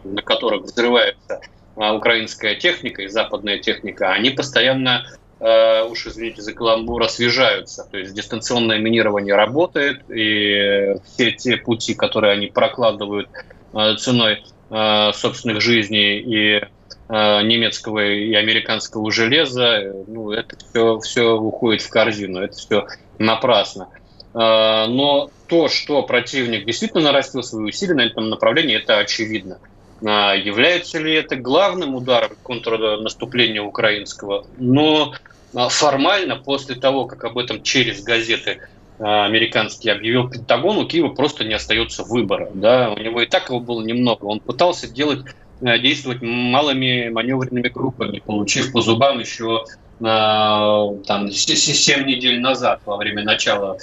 на 0.05 0.23
которых 0.23 0.63
взрывается 0.63 1.41
украинская 1.75 2.55
техника 2.55 3.03
и 3.03 3.09
западная 3.09 3.59
техника, 3.59 4.13
они 4.13 4.31
постоянно 4.31 5.05
э, 5.41 5.85
уж 5.85 6.07
извините 6.07 6.43
за 6.43 6.53
каламбур, 6.53 7.03
освежаются. 7.03 7.87
То 7.91 7.99
есть 7.99 8.15
дистанционное 8.15 8.79
минирование 8.79 9.35
работает, 9.35 10.03
и 10.11 10.95
все 11.07 11.33
те 11.33 11.57
пути, 11.57 11.95
которые 11.95 12.33
они 12.33 12.49
прокладывают 12.49 13.29
э, 13.75 13.95
ценой 13.97 14.45
э, 14.71 15.13
собственных 15.13 15.61
жизней 15.61 16.19
и 16.19 16.55
э, 16.57 17.43
немецкого 17.43 18.05
и 18.05 18.35
американского 18.35 19.11
железа, 19.11 19.95
ну, 20.07 20.33
это 20.33 20.57
все, 20.57 20.99
все 21.01 21.37
уходит 21.37 21.83
в 21.83 21.91
корзину, 21.91 22.41
это 22.41 22.57
все 22.57 22.87
напрасно. 23.19 23.89
Э, 24.35 24.87
но 24.89 25.31
то, 25.49 25.69
что 25.69 26.03
противник 26.03 26.67
действительно 26.67 27.05
нарастил 27.05 27.43
свои 27.43 27.65
усилия 27.65 27.95
на 27.95 28.03
этом 28.03 28.29
направлении, 28.29 28.77
это 28.77 28.99
очевидно. 28.99 29.59
А 30.05 30.35
является 30.35 30.99
ли 30.99 31.13
это 31.15 31.37
главным 31.37 31.95
ударом 31.95 32.33
контрнаступления 32.43 33.63
украинского? 33.63 34.47
Но 34.57 35.15
а, 35.55 35.69
формально, 35.69 36.37
после 36.37 36.77
того, 36.77 37.07
как 37.07 37.25
об 37.25 37.39
этом 37.39 37.63
через 37.63 38.03
газеты 38.03 38.61
а, 38.99 39.25
американский 39.25 39.91
объявил 39.91 40.29
Пентагон, 40.29 40.79
у 40.79 40.87
Киева 40.87 41.09
просто 41.09 41.45
не 41.45 41.55
остается 41.55 42.05
выбора. 42.05 42.51
Да? 42.55 42.91
У 42.91 42.99
него 42.99 43.23
и 43.23 43.27
так 43.27 43.49
его 43.49 43.61
было 43.61 43.83
немного. 43.83 44.27
Он 44.27 44.39
пытался 44.39 44.89
делать, 44.89 45.21
действовать 45.61 46.23
малыми 46.23 47.09
маневренными 47.09 47.69
группами, 47.69 48.21
получив 48.25 48.71
по 48.73 48.81
зубам 48.81 49.19
еще 49.19 49.65
там, 49.99 51.33
7 51.33 52.07
недель 52.07 52.41
назад, 52.41 52.83
во 52.87 52.97
время 52.97 53.25
начала 53.25 53.79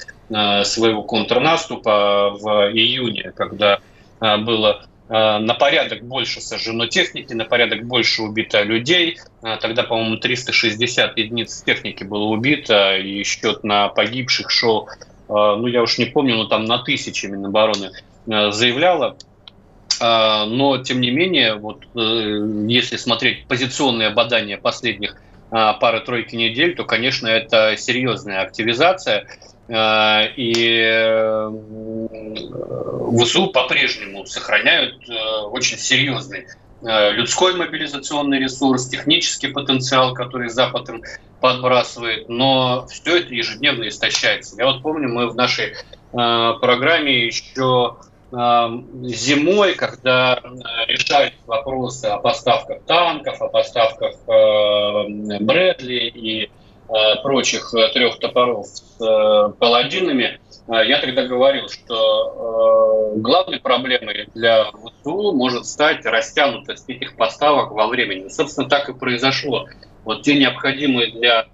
своего 0.63 1.03
контрнаступа 1.03 2.37
в 2.39 2.71
июне, 2.71 3.33
когда 3.35 3.79
было 4.21 4.85
на 5.07 5.53
порядок 5.53 6.03
больше 6.03 6.41
сожжено 6.41 6.87
техники, 6.87 7.33
на 7.33 7.45
порядок 7.45 7.85
больше 7.85 8.23
убито 8.23 8.63
людей. 8.63 9.19
Э, 9.43 9.57
тогда, 9.61 9.83
по-моему, 9.83 10.17
360 10.17 11.17
единиц 11.17 11.61
техники 11.61 12.03
было 12.03 12.23
убито, 12.23 12.97
и 12.97 13.23
счет 13.23 13.63
на 13.63 13.89
погибших 13.89 14.49
шел, 14.49 14.89
э, 14.89 14.95
ну, 15.27 15.67
я 15.67 15.83
уж 15.83 15.99
не 15.99 16.05
помню, 16.05 16.37
но 16.37 16.45
там 16.45 16.65
на 16.65 16.79
тысячи 16.79 17.27
Минобороны 17.27 17.91
заявляла. 18.25 19.17
Но, 20.01 20.79
тем 20.83 20.99
не 20.99 21.09
менее, 21.09 21.55
вот 21.55 21.85
если 21.93 22.97
смотреть 22.97 23.47
позиционные 23.47 24.09
обладания 24.09 24.57
последних 24.57 25.15
пары-тройки 25.51 26.35
недель, 26.35 26.75
то, 26.75 26.83
конечно, 26.83 27.27
это 27.27 27.77
серьезная 27.77 28.41
активизация. 28.41 29.27
И 29.67 31.49
ВСУ 33.17 33.47
по-прежнему 33.47 34.25
сохраняют 34.27 34.95
очень 35.51 35.77
серьезный 35.77 36.45
людской 36.83 37.55
мобилизационный 37.55 38.39
ресурс, 38.39 38.87
технический 38.87 39.47
потенциал, 39.47 40.13
который 40.13 40.49
Запад 40.49 40.87
им 40.89 41.01
подбрасывает, 41.41 42.29
но 42.29 42.85
все 42.87 43.17
это 43.17 43.33
ежедневно 43.33 43.87
истощается. 43.87 44.55
Я 44.55 44.67
вот 44.67 44.83
помню, 44.83 45.09
мы 45.09 45.29
в 45.29 45.35
нашей 45.35 45.73
программе 46.11 47.25
еще 47.25 47.95
зимой, 48.31 49.75
когда 49.75 50.39
э, 50.43 50.91
решались 50.91 51.33
вопросы 51.45 52.05
о 52.05 52.17
поставках 52.17 52.83
танков, 52.83 53.41
о 53.41 53.47
поставках 53.47 54.15
э, 54.27 55.39
Брэдли 55.39 56.11
и 56.13 56.43
э, 56.43 56.49
прочих 57.21 57.71
трех 57.93 58.19
топоров 58.19 58.67
с 58.97 59.53
паладинами, 59.59 60.39
я 60.67 60.99
тогда 60.99 61.25
говорил, 61.25 61.69
что 61.69 63.13
главной 63.17 63.59
проблемой 63.59 64.27
для 64.33 64.65
ВСУ 64.71 65.31
может 65.31 65.65
стать 65.65 66.05
растянутость 66.05 66.89
этих 66.89 67.15
поставок 67.15 67.71
во 67.71 67.87
времени. 67.87 68.29
Собственно, 68.29 68.67
так 68.67 68.89
и 68.89 68.93
произошло. 68.93 69.67
Вот 70.03 70.23
те 70.23 70.37
необходимые 70.37 71.11
для 71.11 71.45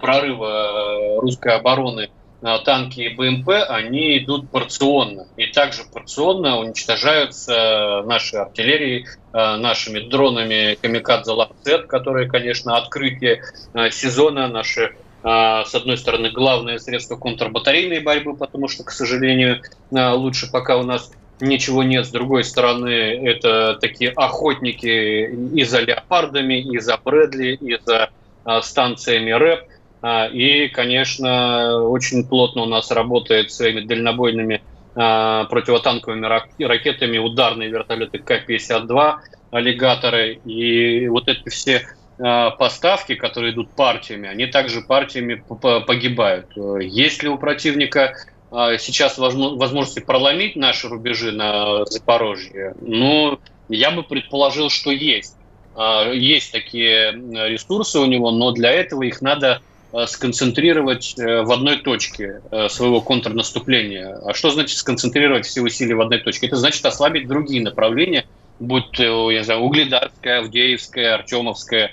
прорыва 0.00 1.20
русской 1.20 1.54
обороны 1.54 2.08
Э, 2.42 2.58
танки 2.64 3.00
и 3.00 3.08
БМП, 3.08 3.48
они 3.68 4.18
идут 4.18 4.50
порционно. 4.50 5.26
И 5.36 5.46
также 5.46 5.84
порционно 5.84 6.58
уничтожаются 6.58 8.02
наши 8.04 8.36
артиллерии, 8.36 9.06
э, 9.32 9.56
нашими 9.56 10.00
дронами 10.00 10.76
Камикадзе 10.80 11.32
Ланцет, 11.32 11.86
которые, 11.86 12.28
конечно, 12.28 12.76
открытие 12.76 13.42
э, 13.74 13.90
сезона, 13.90 14.48
наши 14.48 14.94
с 15.28 15.74
одной 15.74 15.96
стороны, 15.98 16.30
главное 16.30 16.78
средство 16.78 17.16
контрбатарейной 17.16 18.00
борьбы, 18.00 18.36
потому 18.36 18.68
что, 18.68 18.84
к 18.84 18.92
сожалению, 18.92 19.60
лучше 19.90 20.48
пока 20.50 20.76
у 20.76 20.84
нас 20.84 21.10
ничего 21.40 21.82
нет. 21.82 22.06
С 22.06 22.10
другой 22.10 22.44
стороны, 22.44 22.88
это 22.88 23.76
такие 23.80 24.10
охотники 24.10 25.26
и 25.52 25.64
за 25.64 25.80
леопардами, 25.80 26.60
и 26.60 26.78
за 26.78 26.96
Брэдли, 26.96 27.58
и 27.60 27.76
за 27.84 28.10
станциями 28.62 29.32
РЭП– 29.32 29.64
а, 30.02 30.26
и, 30.26 30.68
конечно, 30.68 31.82
очень 31.82 32.24
плотно 32.24 32.62
у 32.62 32.66
нас 32.66 32.92
работает 32.92 33.50
своими 33.50 33.80
дальнобойными 33.80 34.62
а, 34.94 35.44
противотанковыми 35.46 36.26
ракетами 36.64 37.18
ударные 37.18 37.70
вертолеты 37.70 38.18
К-52, 38.18 39.14
аллигаторы. 39.50 40.34
И 40.44 41.08
вот 41.08 41.26
эти 41.26 41.48
все 41.48 41.78
а, 41.78 41.95
поставки, 42.16 43.14
которые 43.14 43.52
идут 43.52 43.70
партиями, 43.72 44.28
они 44.28 44.46
также 44.46 44.80
партиями 44.80 45.42
погибают. 45.86 46.46
Есть 46.80 47.22
ли 47.22 47.28
у 47.28 47.36
противника 47.36 48.14
сейчас 48.50 49.18
возможности 49.18 50.00
проломить 50.00 50.56
наши 50.56 50.88
рубежи 50.88 51.32
на 51.32 51.84
Запорожье? 51.84 52.74
Ну, 52.80 53.38
я 53.68 53.90
бы 53.90 54.02
предположил, 54.02 54.70
что 54.70 54.90
есть. 54.90 55.36
Есть 56.14 56.52
такие 56.52 57.12
ресурсы 57.12 57.98
у 57.98 58.06
него, 58.06 58.30
но 58.30 58.52
для 58.52 58.70
этого 58.70 59.02
их 59.02 59.20
надо 59.20 59.60
Э, 59.96 60.06
сконцентрировать 60.06 61.14
э, 61.16 61.42
в 61.42 61.50
одной 61.52 61.78
точке 61.78 62.42
э, 62.50 62.68
своего 62.68 63.00
контрнаступления. 63.00 64.18
А 64.26 64.34
что 64.34 64.50
значит 64.50 64.76
сконцентрировать 64.76 65.46
все 65.46 65.62
усилия 65.62 65.94
в 65.94 66.00
одной 66.00 66.18
точке? 66.18 66.48
Это 66.48 66.56
значит 66.56 66.84
ослабить 66.84 67.28
другие 67.28 67.62
направления, 67.62 68.26
будь 68.58 68.90
то, 68.92 69.30
я 69.30 69.44
знаю, 69.44 69.60
Угледарская, 69.60 70.40
Авдеевская, 70.40 71.14
Артемовская, 71.14 71.90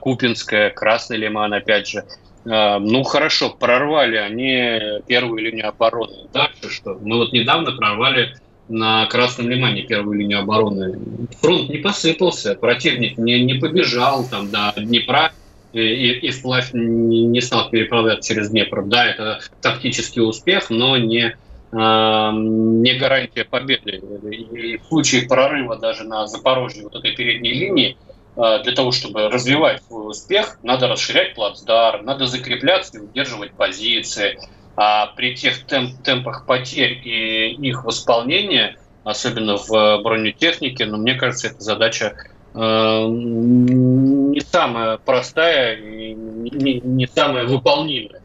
Купинская, 0.00 0.70
Красный 0.70 1.16
Лиман, 1.16 1.52
опять 1.52 1.88
же. 1.88 2.04
Ну, 2.44 3.02
хорошо, 3.02 3.50
прорвали 3.50 4.16
они 4.16 5.00
первую 5.06 5.42
линию 5.42 5.68
обороны. 5.68 6.28
Дальше 6.32 6.70
что? 6.70 6.98
Мы 7.02 7.18
вот 7.18 7.32
недавно 7.32 7.72
прорвали 7.72 8.34
на 8.68 9.06
Красном 9.06 9.50
Лимане 9.50 9.82
первую 9.82 10.18
линию 10.18 10.40
обороны. 10.40 10.98
Фронт 11.40 11.68
не 11.68 11.78
посыпался, 11.78 12.54
противник 12.54 13.18
не, 13.18 13.42
не 13.44 13.54
побежал 13.54 14.24
там 14.28 14.50
до 14.50 14.72
Днепра, 14.76 15.32
и, 15.72 15.80
и 15.80 16.30
вплавь 16.30 16.72
не, 16.72 17.24
не 17.24 17.40
стал 17.40 17.68
переправлять 17.68 18.26
через 18.26 18.50
Днепр. 18.50 18.84
Да, 18.84 19.06
это 19.06 19.40
тактический 19.60 20.22
успех, 20.22 20.70
но 20.70 20.96
не, 20.96 21.36
не 21.72 22.94
гарантия 22.94 23.44
победы. 23.44 24.02
И 24.30 24.76
в 24.78 24.84
случае 24.86 25.28
прорыва 25.28 25.76
даже 25.76 26.04
на 26.04 26.26
Запорожье 26.26 26.84
вот 26.84 26.94
этой 26.96 27.12
передней 27.12 27.52
линии, 27.52 27.96
э, 28.36 28.62
для 28.64 28.72
того, 28.72 28.90
чтобы 28.90 29.28
развивать 29.28 29.82
свой 29.84 30.10
успех, 30.10 30.58
надо 30.62 30.88
расширять 30.88 31.34
плацдарм, 31.34 32.04
надо 32.04 32.26
закрепляться 32.26 32.98
и 32.98 33.00
удерживать 33.02 33.52
позиции. 33.52 34.38
А 34.76 35.06
при 35.14 35.36
тех 35.36 35.64
темп, 35.66 36.02
темпах 36.02 36.46
потерь 36.46 37.00
и 37.04 37.52
их 37.52 37.84
восполнения, 37.84 38.76
особенно 39.04 39.56
в 39.56 40.02
бронетехнике, 40.02 40.86
ну, 40.86 40.96
мне 40.96 41.14
кажется, 41.14 41.48
эта 41.48 41.60
задача 41.60 42.16
Э, 42.52 43.06
не 43.08 44.40
самая 44.40 44.98
простая 44.98 45.76
и 45.76 46.14
не, 46.14 46.80
не 46.80 47.06
самая 47.06 47.46
выполнимая. 47.46 48.19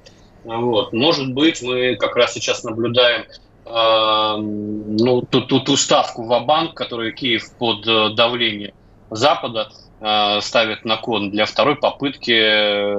Вот. 0.45 0.93
Может 0.93 1.33
быть, 1.33 1.61
мы 1.61 1.95
как 1.95 2.15
раз 2.15 2.33
сейчас 2.33 2.63
наблюдаем 2.63 3.25
ну, 3.67 5.23
ту, 5.23 5.41
ту, 5.41 5.59
ту 5.59 5.75
ставку 5.75 6.23
в 6.23 6.45
банк 6.45 6.75
которую 6.75 7.15
Киев 7.15 7.51
под 7.57 7.87
э, 7.87 8.09
давлением 8.13 8.73
Запада 9.09 9.71
Э, 10.07 10.39
ставят 10.39 10.85
на 10.85 10.97
кон 10.97 11.31
для 11.31 11.45
второй 11.47 11.77
попытки 11.77 12.31
э, 12.31 12.93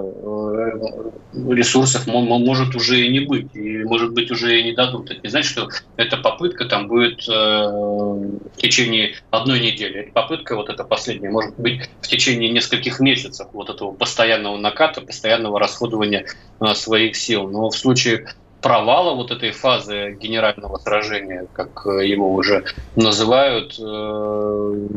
ресурсов 1.55 2.09
может 2.09 2.75
уже 2.75 3.01
и 3.01 3.09
не 3.09 3.21
быть, 3.21 3.55
и 3.55 3.85
может 3.85 4.12
быть 4.12 4.33
уже 4.33 4.59
и 4.59 4.64
не 4.64 4.73
дадут. 4.73 5.12
Это 5.12 5.21
не 5.23 5.29
значит, 5.29 5.53
что 5.53 5.69
эта 5.97 6.16
попытка 6.16 6.64
там 6.64 6.88
будет 6.88 7.21
э, 7.29 7.33
в 7.33 8.57
течение 8.57 9.14
одной 9.31 9.61
недели. 9.61 10.01
Эта 10.01 10.11
попытка, 10.11 10.57
вот 10.57 10.69
эта 10.69 10.83
последняя, 10.83 11.31
может 11.31 11.57
быть 11.57 11.88
в 12.01 12.09
течение 12.09 12.51
нескольких 12.51 12.99
месяцев 12.99 13.47
вот 13.53 13.71
этого 13.71 13.92
постоянного 13.92 14.57
наката, 14.57 15.01
постоянного 15.01 15.61
расходования 15.61 16.27
своих 16.75 17.14
сил. 17.14 17.49
Но 17.49 17.71
в 17.71 17.77
случае 17.77 18.27
провала 18.61 19.14
вот 19.14 19.31
этой 19.31 19.53
фазы 19.53 20.16
генерального 20.21 20.79
сражения, 20.79 21.47
как 21.53 21.87
э, 21.87 22.07
его 22.07 22.33
уже 22.35 22.64
называют, 22.95 23.79
э, 23.79 23.83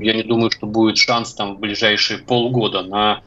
я 0.02 0.14
не 0.14 0.24
думаю, 0.24 0.52
что 0.52 0.66
будет 0.66 0.98
шанс 0.98 1.34
там 1.34 1.56
в 1.56 1.60
ближайшие 1.60 2.20
полгода 2.20 2.84
на 2.84 3.22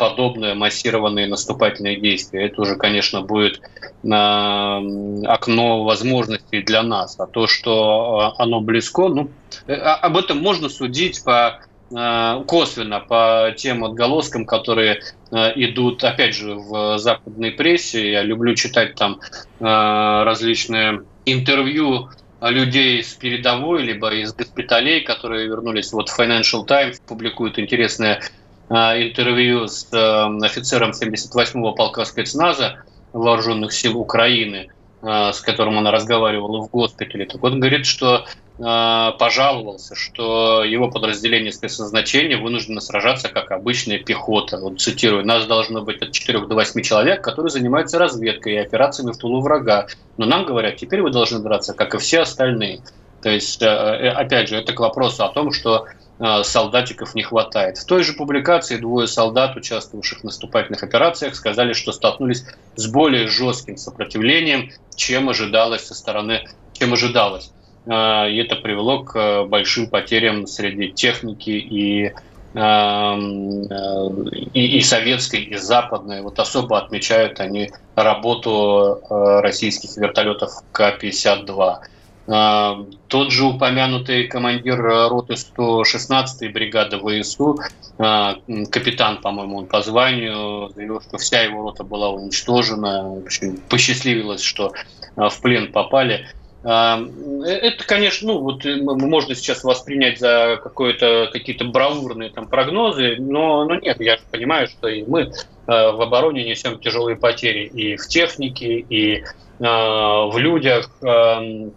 подобные 0.00 0.54
массированные 0.54 1.28
наступательные 1.28 2.00
действия. 2.00 2.46
Это 2.46 2.62
уже, 2.62 2.74
конечно, 2.74 3.22
будет 3.22 3.60
окно 4.02 5.84
возможностей 5.84 6.60
для 6.62 6.82
нас. 6.82 7.14
А 7.20 7.26
то, 7.28 7.46
что 7.46 8.34
э, 8.36 8.42
оно 8.42 8.60
близко, 8.60 9.06
ну, 9.08 9.30
об 9.68 10.16
этом 10.16 10.38
можно 10.38 10.68
судить 10.68 11.22
по 11.22 11.60
Э, 11.60 11.69
косвенно 11.90 13.00
по 13.00 13.52
тем 13.56 13.84
отголоскам, 13.84 14.46
которые 14.46 15.00
э, 15.32 15.52
идут, 15.56 16.04
опять 16.04 16.36
же, 16.36 16.54
в 16.54 16.98
западной 16.98 17.50
прессе. 17.50 18.12
Я 18.12 18.22
люблю 18.22 18.54
читать 18.54 18.94
там 18.94 19.20
э, 19.58 19.64
различные 19.64 21.02
интервью 21.26 22.08
людей 22.40 23.02
с 23.02 23.14
передовой, 23.14 23.82
либо 23.82 24.14
из 24.14 24.32
госпиталей, 24.32 25.00
которые 25.00 25.46
вернулись. 25.46 25.92
Вот 25.92 26.10
Financial 26.16 26.64
Times 26.64 27.00
публикует 27.06 27.58
интересное 27.58 28.22
интервью 28.70 29.66
с 29.66 29.88
офицером 30.42 30.92
78-го 30.92 31.72
полка 31.72 32.04
спецназа 32.04 32.84
вооруженных 33.12 33.72
сил 33.72 33.98
Украины, 33.98 34.68
с 35.02 35.40
которым 35.40 35.78
она 35.78 35.90
разговаривала 35.90 36.60
в 36.62 36.70
госпитале. 36.70 37.26
Так 37.26 37.42
он 37.42 37.58
говорит, 37.58 37.86
что 37.86 38.24
Э, 38.62 39.12
пожаловался, 39.18 39.94
что 39.94 40.62
его 40.64 40.90
подразделение 40.90 41.50
спецназначения 41.50 42.36
вынуждено 42.36 42.80
сражаться 42.80 43.30
как 43.30 43.52
обычная 43.52 43.98
пехота. 43.98 44.58
Вот 44.58 44.80
цитирую, 44.80 45.24
нас 45.24 45.46
должно 45.46 45.80
быть 45.80 46.02
от 46.02 46.12
4 46.12 46.46
до 46.46 46.54
8 46.54 46.82
человек, 46.82 47.22
которые 47.24 47.50
занимаются 47.50 47.98
разведкой 47.98 48.54
и 48.54 48.58
операциями 48.58 49.12
в 49.12 49.16
тулу 49.16 49.40
врага. 49.40 49.86
Но 50.18 50.26
нам 50.26 50.44
говорят, 50.44 50.76
теперь 50.76 51.00
вы 51.00 51.10
должны 51.10 51.38
драться, 51.38 51.72
как 51.72 51.94
и 51.94 51.98
все 51.98 52.20
остальные. 52.20 52.80
То 53.22 53.30
есть, 53.30 53.62
э, 53.62 53.66
э, 53.66 54.10
опять 54.10 54.50
же, 54.50 54.56
это 54.56 54.74
к 54.74 54.80
вопросу 54.80 55.24
о 55.24 55.30
том, 55.30 55.52
что 55.52 55.86
солдатиков 56.42 57.14
не 57.14 57.22
хватает. 57.22 57.78
В 57.78 57.86
той 57.86 58.02
же 58.02 58.12
публикации 58.12 58.76
двое 58.76 59.08
солдат, 59.08 59.56
участвовавших 59.56 60.20
в 60.20 60.24
наступательных 60.24 60.82
операциях, 60.82 61.34
сказали, 61.34 61.72
что 61.72 61.92
столкнулись 61.92 62.44
с 62.76 62.86
более 62.86 63.26
жестким 63.26 63.76
сопротивлением, 63.76 64.70
чем 64.96 65.30
ожидалось 65.30 65.86
со 65.86 65.94
стороны, 65.94 66.42
чем 66.74 66.92
ожидалось. 66.92 67.52
А, 67.86 68.28
и 68.28 68.36
это 68.36 68.56
привело 68.56 69.02
к 69.02 69.16
э, 69.16 69.44
большим 69.44 69.88
потерям 69.88 70.46
среди 70.46 70.92
техники 70.92 71.50
и 71.50 72.12
эм, 72.54 73.62
э, 73.62 74.10
и, 74.52 74.78
и 74.78 74.80
советской, 74.82 75.40
и 75.40 75.56
западной. 75.56 76.20
Вот 76.20 76.38
особо 76.38 76.78
отмечают 76.78 77.40
они 77.40 77.70
работу 77.94 79.00
э, 79.08 79.40
российских 79.40 79.96
вертолетов 79.96 80.52
К-52. 80.72 81.78
Тот 82.30 83.32
же 83.32 83.44
упомянутый 83.44 84.28
командир 84.28 84.80
роты 84.80 85.34
116-й 85.34 86.48
бригады 86.48 86.98
ВСУ, 86.98 87.58
капитан, 87.96 89.20
по-моему, 89.20 89.64
по 89.64 89.82
званию, 89.82 90.70
заявил, 90.72 91.00
что 91.00 91.18
вся 91.18 91.42
его 91.42 91.62
рота 91.62 91.82
была 91.82 92.10
уничтожена. 92.10 93.22
Посчастливилось, 93.68 94.42
что 94.42 94.72
в 95.16 95.40
плен 95.42 95.72
попали. 95.72 96.28
Э, 96.62 96.98
это, 97.44 97.84
конечно, 97.84 98.32
ну, 98.32 98.38
вот 98.40 98.64
можно 98.64 99.34
сейчас 99.34 99.64
воспринять 99.64 100.18
за 100.18 100.60
какие-то 100.62 101.64
бравурные 101.64 102.30
там 102.30 102.46
прогнозы, 102.46 103.16
но, 103.18 103.64
но 103.64 103.76
нет, 103.76 104.00
я 104.00 104.18
понимаю, 104.30 104.68
что 104.68 104.88
и 104.88 105.02
мы 105.04 105.22
э, 105.22 105.30
в 105.66 106.00
обороне 106.00 106.44
несем 106.44 106.78
тяжелые 106.78 107.16
потери 107.16 107.66
и 107.66 107.96
в 107.96 108.06
технике, 108.08 108.78
и 108.78 109.16
э, 109.16 109.22
в 109.58 110.34
людях, 110.36 110.90
эм, 111.02 111.72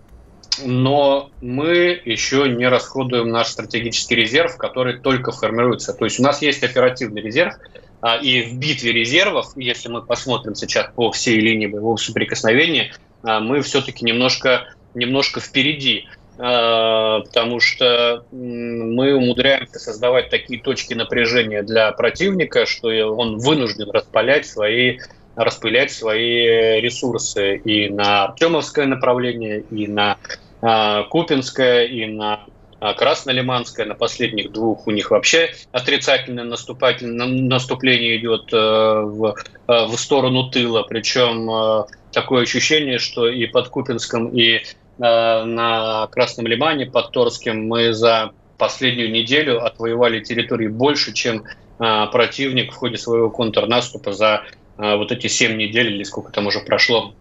но 0.63 1.31
мы 1.41 2.01
еще 2.05 2.49
не 2.49 2.67
расходуем 2.67 3.29
наш 3.29 3.47
стратегический 3.47 4.15
резерв, 4.15 4.57
который 4.57 4.99
только 4.99 5.31
формируется. 5.31 5.93
То 5.93 6.05
есть 6.05 6.19
у 6.19 6.23
нас 6.23 6.41
есть 6.41 6.63
оперативный 6.63 7.21
резерв, 7.21 7.55
а, 8.01 8.17
и 8.17 8.41
в 8.41 8.57
битве 8.57 8.91
резервов, 8.91 9.53
если 9.55 9.89
мы 9.89 10.01
посмотрим 10.01 10.55
сейчас 10.55 10.89
по 10.95 11.11
всей 11.11 11.39
линии 11.39 11.67
боевого 11.67 11.97
соприкосновения, 11.97 12.93
а, 13.23 13.39
мы 13.39 13.61
все-таки 13.61 14.03
немножко, 14.03 14.67
немножко 14.93 15.39
впереди 15.39 16.07
а, 16.37 17.21
потому 17.21 17.59
что 17.59 18.25
мы 18.31 19.13
умудряемся 19.13 19.79
создавать 19.79 20.29
такие 20.29 20.59
точки 20.61 20.93
напряжения 20.93 21.61
для 21.61 21.91
противника, 21.91 22.65
что 22.65 22.87
он 23.15 23.37
вынужден 23.37 23.89
распылять 23.91 24.47
свои, 24.47 24.99
распылять 25.35 25.91
свои 25.91 26.81
ресурсы 26.81 27.57
и 27.57 27.89
на 27.89 28.25
Артемовское 28.25 28.87
направление, 28.87 29.63
и 29.69 29.87
на 29.87 30.17
а, 30.63 31.03
Купинское, 31.03 31.85
и 31.85 32.05
на 32.05 32.45
Краснолиманское, 32.91 33.85
на 33.85 33.95
последних 33.95 34.51
двух 34.51 34.87
у 34.87 34.91
них 34.91 35.11
вообще 35.11 35.53
отрицательное 35.71 36.43
наступательное 36.43 37.27
наступление 37.27 38.17
идет 38.17 38.51
э, 38.51 38.57
в, 38.57 39.35
э, 39.67 39.85
в 39.85 39.95
сторону 39.95 40.49
тыла, 40.49 40.83
причем 40.83 41.49
э, 41.49 41.83
такое 42.11 42.43
ощущение, 42.43 42.99
что 42.99 43.29
и 43.29 43.45
под 43.45 43.69
Купинском, 43.69 44.27
и 44.27 44.61
на 44.99 46.07
Красном 46.11 46.45
Лимане, 46.45 46.85
под 46.85 47.11
Торским 47.11 47.67
мы 47.67 47.93
за 47.93 48.31
последнюю 48.59 49.11
неделю 49.11 49.65
отвоевали 49.65 50.19
территории 50.19 50.67
больше, 50.67 51.13
чем 51.13 51.45
противник 51.79 52.71
в 52.71 52.75
ходе 52.75 52.97
своего 52.97 53.31
контрнаступа 53.31 54.13
за 54.13 54.43
вот 54.77 55.11
эти 55.11 55.25
семь 55.25 55.57
недель 55.57 55.95
или 55.95 56.03
сколько 56.03 56.31
там 56.31 56.45
уже 56.45 56.59
прошло 56.59 57.15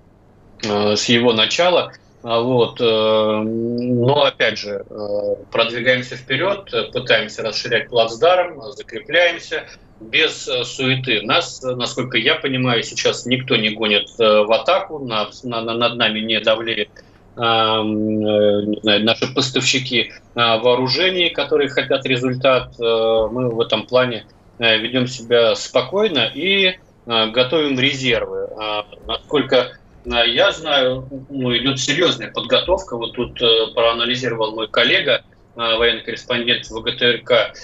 с 0.63 1.07
его 1.07 1.33
начала. 1.33 1.95
А 2.23 2.41
вот. 2.41 2.81
Э, 2.81 3.43
но, 3.43 4.25
опять 4.25 4.59
же, 4.59 4.85
э, 4.89 5.35
продвигаемся 5.51 6.17
вперед, 6.17 6.73
пытаемся 6.93 7.43
расширять 7.43 7.89
плацдарм, 7.89 8.63
закрепляемся 8.77 9.65
без 10.01 10.47
э, 10.47 10.65
суеты. 10.65 11.23
Нас, 11.23 11.63
насколько 11.63 12.17
я 12.19 12.37
понимаю, 12.37 12.85
сейчас 12.85 13.27
никто 13.27 13.57
не 13.57 13.71
гонит 13.71 14.09
в 14.19 14.53
атаку, 14.53 15.01
над, 15.01 15.43
над 15.43 15.97
нами 15.97 16.21
не 16.21 16.41
давлеет 16.41 16.91
не 17.35 18.99
наши 18.99 19.35
поставщики 19.35 20.13
вооружений, 20.35 21.31
которые 21.31 21.71
хотят 21.71 22.05
результат. 22.05 22.75
Мы 22.79 23.49
в 23.49 23.59
этом 23.59 23.87
плане 23.87 24.27
ведем 24.59 25.07
себя 25.07 25.55
спокойно 25.55 26.31
и 26.35 26.77
готовим 27.07 27.81
резервы. 27.81 28.51
Насколько 29.07 29.79
я 30.05 30.53
знаю, 30.53 31.09
ну, 31.29 31.57
идет 31.57 31.79
серьезная 31.79 32.31
подготовка. 32.31 32.97
Вот 32.97 33.15
тут 33.15 33.41
э, 33.41 33.73
проанализировал 33.75 34.55
мой 34.55 34.69
коллега, 34.69 35.23
э, 35.57 35.77
военный 35.77 36.03
корреспондент 36.03 36.69
ВГТРК 36.69 37.55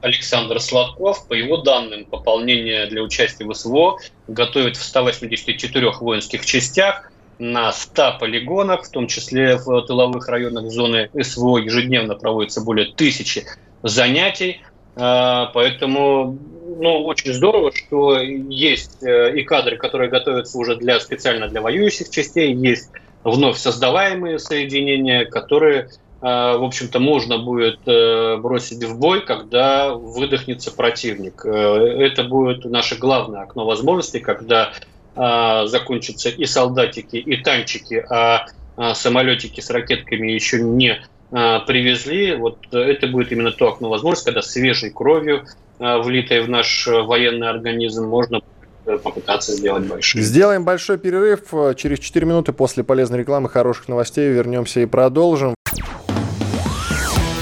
Александр 0.00 0.60
Сладков. 0.60 1.26
По 1.26 1.34
его 1.34 1.58
данным, 1.58 2.04
пополнение 2.04 2.86
для 2.86 3.02
участия 3.02 3.44
в 3.44 3.52
СВО 3.52 3.98
готовят 4.28 4.76
в 4.76 4.82
184 4.82 5.90
воинских 6.00 6.46
частях 6.46 7.10
на 7.38 7.72
100 7.72 8.18
полигонах, 8.20 8.84
в 8.84 8.90
том 8.90 9.06
числе 9.06 9.56
в 9.56 9.82
тыловых 9.82 10.28
районах 10.28 10.70
зоны 10.70 11.10
СВО 11.20 11.58
ежедневно 11.58 12.14
проводится 12.14 12.60
более 12.60 12.92
тысячи 12.92 13.46
занятий. 13.82 14.62
Э, 14.96 15.46
поэтому 15.52 16.38
ну, 16.78 17.04
очень 17.04 17.32
здорово, 17.34 17.72
что 17.74 18.18
есть 18.18 19.02
э, 19.02 19.36
и 19.38 19.42
кадры, 19.42 19.76
которые 19.76 20.10
готовятся 20.10 20.58
уже 20.58 20.76
для 20.76 21.00
специально 21.00 21.48
для 21.48 21.60
воюющих 21.60 22.10
частей, 22.10 22.54
есть 22.54 22.90
вновь 23.24 23.58
создаваемые 23.58 24.38
соединения, 24.38 25.24
которые, 25.24 25.80
э, 25.80 25.88
в 26.22 26.64
общем-то, 26.64 26.98
можно 26.98 27.38
будет 27.38 27.80
э, 27.86 28.36
бросить 28.36 28.82
в 28.84 28.98
бой, 28.98 29.24
когда 29.24 29.94
выдохнется 29.94 30.70
противник. 30.70 31.44
Это 31.44 32.24
будет 32.24 32.64
наше 32.64 32.96
главное 32.96 33.42
окно 33.42 33.64
возможностей, 33.64 34.20
когда 34.20 34.72
закончатся 35.16 36.28
и 36.30 36.44
солдатики, 36.46 37.16
и 37.16 37.36
танчики, 37.42 38.02
а 38.08 38.46
самолетики 38.94 39.60
с 39.60 39.68
ракетками 39.68 40.30
еще 40.30 40.62
не 40.62 41.02
привезли. 41.30 42.34
Вот 42.34 42.58
это 42.72 43.06
будет 43.06 43.30
именно 43.30 43.52
то 43.52 43.68
окно 43.68 43.88
возможностей, 43.88 44.26
когда 44.26 44.42
свежей 44.42 44.90
кровью 44.90 45.46
Э, 45.80 45.96
влитой 46.02 46.42
в 46.42 46.48
наш 46.50 46.86
э, 46.86 47.00
военный 47.00 47.48
организм, 47.48 48.04
можно 48.04 48.42
э, 48.84 48.98
попытаться 48.98 49.52
сделать 49.52 49.84
большие. 49.84 50.22
Сделаем 50.22 50.62
большой 50.62 50.98
перерыв. 50.98 51.40
Через 51.76 51.98
4 52.00 52.26
минуты 52.26 52.52
после 52.52 52.84
полезной 52.84 53.20
рекламы, 53.20 53.48
хороших 53.48 53.88
новостей 53.88 54.28
вернемся 54.28 54.80
и 54.80 54.86
продолжим. 54.86 55.54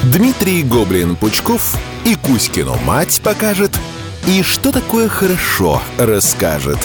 Дмитрий 0.05 0.63
Гоблин-Пучков 0.63 1.77
и 2.07 2.15
Кузькину 2.15 2.77
мать 2.87 3.21
покажет, 3.25 3.73
и 4.27 4.43
что 4.43 4.71
такое 4.71 5.09
хорошо 5.09 5.83
расскажет. 5.99 6.79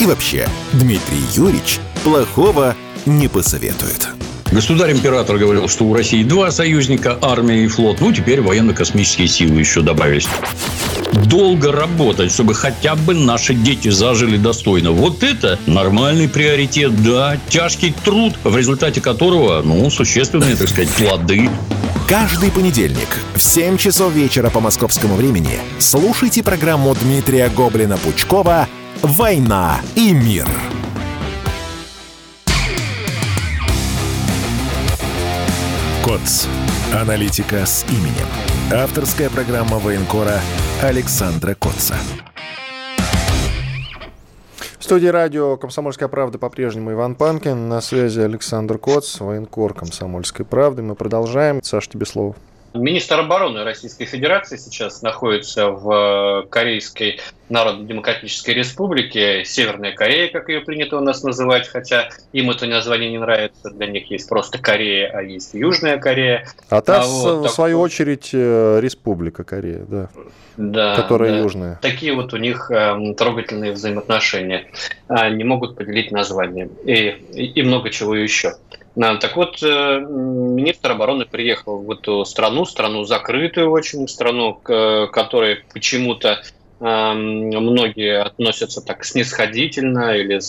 И 0.00 0.06
вообще, 0.06 0.46
Дмитрий 0.72 1.24
Юрьевич 1.34 1.80
плохого 2.04 2.76
не 3.04 3.26
посоветует. 3.26 4.19
Государь-император 4.52 5.38
говорил, 5.38 5.68
что 5.68 5.84
у 5.84 5.94
России 5.94 6.24
два 6.24 6.50
союзника, 6.50 7.16
армия 7.22 7.64
и 7.64 7.68
флот. 7.68 8.00
Ну, 8.00 8.12
теперь 8.12 8.40
военно-космические 8.40 9.28
силы 9.28 9.60
еще 9.60 9.80
добавились. 9.80 10.28
Долго 11.26 11.70
работать, 11.70 12.32
чтобы 12.32 12.54
хотя 12.54 12.96
бы 12.96 13.14
наши 13.14 13.54
дети 13.54 13.88
зажили 13.88 14.36
достойно. 14.36 14.90
Вот 14.90 15.22
это 15.22 15.58
нормальный 15.66 16.28
приоритет, 16.28 17.00
да. 17.02 17.38
Тяжкий 17.48 17.94
труд, 18.04 18.34
в 18.42 18.56
результате 18.56 19.00
которого, 19.00 19.62
ну, 19.62 19.88
существенные, 19.90 20.56
так 20.56 20.68
сказать, 20.68 20.90
плоды. 20.90 21.48
Каждый 22.08 22.50
понедельник 22.50 23.08
в 23.36 23.42
7 23.42 23.76
часов 23.76 24.12
вечера 24.12 24.50
по 24.50 24.58
московскому 24.58 25.14
времени 25.14 25.60
слушайте 25.78 26.42
программу 26.42 26.92
Дмитрия 27.00 27.48
Гоблина-Пучкова 27.54 28.66
«Война 29.02 29.80
и 29.94 30.12
мир». 30.12 30.48
КОЦ. 36.10 36.48
Аналитика 36.92 37.64
с 37.64 37.84
именем. 37.88 38.26
Авторская 38.74 39.30
программа 39.30 39.78
военкора 39.78 40.40
Александра 40.82 41.54
Котца. 41.54 41.94
В 44.80 44.82
студии 44.82 45.06
радио 45.06 45.56
«Комсомольская 45.56 46.08
правда» 46.08 46.38
по-прежнему 46.38 46.90
Иван 46.90 47.14
Панкин. 47.14 47.68
На 47.68 47.80
связи 47.80 48.18
Александр 48.18 48.76
Коц, 48.78 49.20
военкор 49.20 49.72
«Комсомольской 49.72 50.44
правды». 50.44 50.82
Мы 50.82 50.96
продолжаем. 50.96 51.62
Саш, 51.62 51.86
тебе 51.86 52.06
слово. 52.06 52.34
Министр 52.72 53.20
обороны 53.20 53.64
Российской 53.64 54.04
Федерации 54.04 54.56
сейчас 54.56 55.02
находится 55.02 55.70
в 55.70 56.46
Корейской 56.50 57.18
Народно-Демократической 57.48 58.50
Республике, 58.50 59.44
Северная 59.44 59.92
Корея, 59.92 60.30
как 60.30 60.48
ее 60.48 60.60
принято 60.60 60.96
у 60.96 61.00
нас 61.00 61.24
называть, 61.24 61.66
хотя 61.66 62.10
им 62.32 62.50
это 62.50 62.66
название 62.66 63.10
не 63.10 63.18
нравится, 63.18 63.70
для 63.70 63.88
них 63.88 64.08
есть 64.10 64.28
просто 64.28 64.58
Корея, 64.58 65.10
а 65.12 65.20
есть 65.20 65.52
Южная 65.52 65.98
Корея. 65.98 66.46
А 66.68 66.80
та, 66.80 67.02
а 67.02 67.06
вот, 67.06 67.38
в 67.40 67.42
так... 67.44 67.52
свою 67.52 67.80
очередь, 67.80 68.30
э, 68.32 68.78
Республика 68.80 69.42
Корея, 69.42 69.84
да, 69.88 70.08
да 70.56 70.94
которая 70.94 71.32
да. 71.32 71.38
южная. 71.38 71.78
Такие 71.82 72.14
вот 72.14 72.32
у 72.34 72.36
них 72.36 72.70
э, 72.70 73.14
трогательные 73.14 73.72
взаимоотношения. 73.72 74.66
Не 75.08 75.42
могут 75.42 75.76
поделить 75.76 76.12
название 76.12 76.70
и, 76.84 77.16
и, 77.32 77.46
и 77.46 77.62
много 77.62 77.90
чего 77.90 78.14
еще. 78.14 78.54
Так 78.94 79.36
вот, 79.36 79.62
э, 79.62 80.00
министр 80.00 80.92
обороны 80.92 81.24
приехал 81.24 81.78
в 81.78 81.90
эту 81.92 82.24
страну, 82.24 82.64
страну 82.64 83.04
закрытую 83.04 83.70
очень, 83.70 84.08
страну, 84.08 84.54
к 84.54 85.06
которой 85.12 85.62
почему-то 85.72 86.42
эм, 86.80 87.48
многие 87.48 88.20
относятся 88.20 88.84
так 88.84 89.04
снисходительно 89.04 90.16
или 90.16 90.40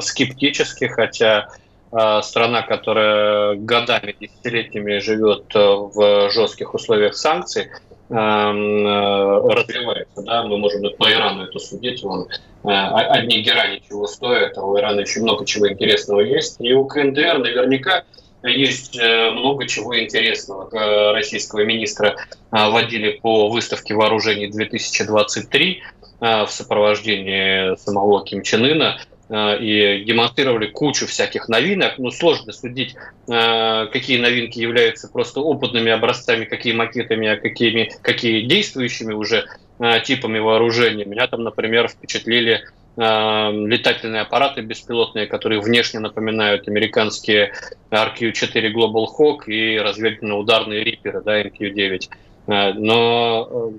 скептически, 0.00 0.86
хотя 0.86 1.48
э, 1.92 2.20
страна, 2.22 2.62
которая 2.62 3.56
годами, 3.56 4.16
десятилетиями 4.18 4.98
живет 4.98 5.54
э, 5.54 5.58
в 5.58 6.30
жестких 6.30 6.72
условиях 6.72 7.14
санкций, 7.14 7.68
развивается. 8.10 10.22
Да? 10.22 10.44
Мы 10.44 10.58
можем 10.58 10.82
по 10.98 11.10
Ирану 11.10 11.44
это 11.44 11.58
судить. 11.58 12.04
Он, 12.04 12.28
одни 12.64 13.42
герани 13.42 13.82
чего 13.88 14.06
стоят, 14.06 14.58
а 14.58 14.62
у 14.62 14.78
Ирана 14.78 15.00
еще 15.00 15.20
много 15.20 15.46
чего 15.46 15.70
интересного 15.70 16.20
есть. 16.20 16.56
И 16.60 16.72
у 16.72 16.84
КНДР 16.84 17.38
наверняка 17.38 18.04
есть 18.42 18.98
много 18.98 19.66
чего 19.66 19.98
интересного. 19.98 21.12
Российского 21.12 21.64
министра 21.64 22.16
водили 22.50 23.18
по 23.22 23.48
выставке 23.48 23.94
вооружений 23.94 24.48
2023 24.48 25.82
в 26.20 26.48
сопровождении 26.48 27.76
самого 27.76 28.24
Ким 28.24 28.42
Чен 28.42 28.64
Ына. 28.64 28.98
Э, 29.30 29.56
и 29.60 30.02
демонстрировали 30.04 30.66
кучу 30.66 31.06
всяких 31.06 31.48
новинок. 31.48 31.98
Ну, 31.98 32.10
сложно 32.10 32.52
судить, 32.52 32.96
э, 33.28 33.86
какие 33.92 34.18
новинки 34.18 34.58
являются 34.58 35.08
просто 35.08 35.40
опытными 35.40 35.92
образцами, 35.92 36.44
какие 36.44 36.72
макетами, 36.72 37.28
а 37.28 37.36
какими, 37.36 37.92
какие 38.02 38.42
действующими 38.46 39.12
уже 39.14 39.46
э, 39.78 40.00
типами 40.00 40.40
вооружения. 40.40 41.04
Меня 41.04 41.28
там, 41.28 41.44
например, 41.44 41.88
впечатлили 41.88 42.62
летательные 42.96 44.22
аппараты 44.22 44.60
беспилотные, 44.62 45.26
которые 45.26 45.60
внешне 45.60 46.00
напоминают 46.00 46.68
американские 46.68 47.52
RQ-4 47.90 48.72
Global 48.74 49.06
Hawk 49.16 49.46
и 49.46 49.78
разведывательно-ударные 49.78 50.82
Рипперы, 50.82 51.22
да, 51.22 51.40
MQ-9. 51.40 52.10
Э, 52.50 52.72
но 52.74 53.48
э, 53.48 53.70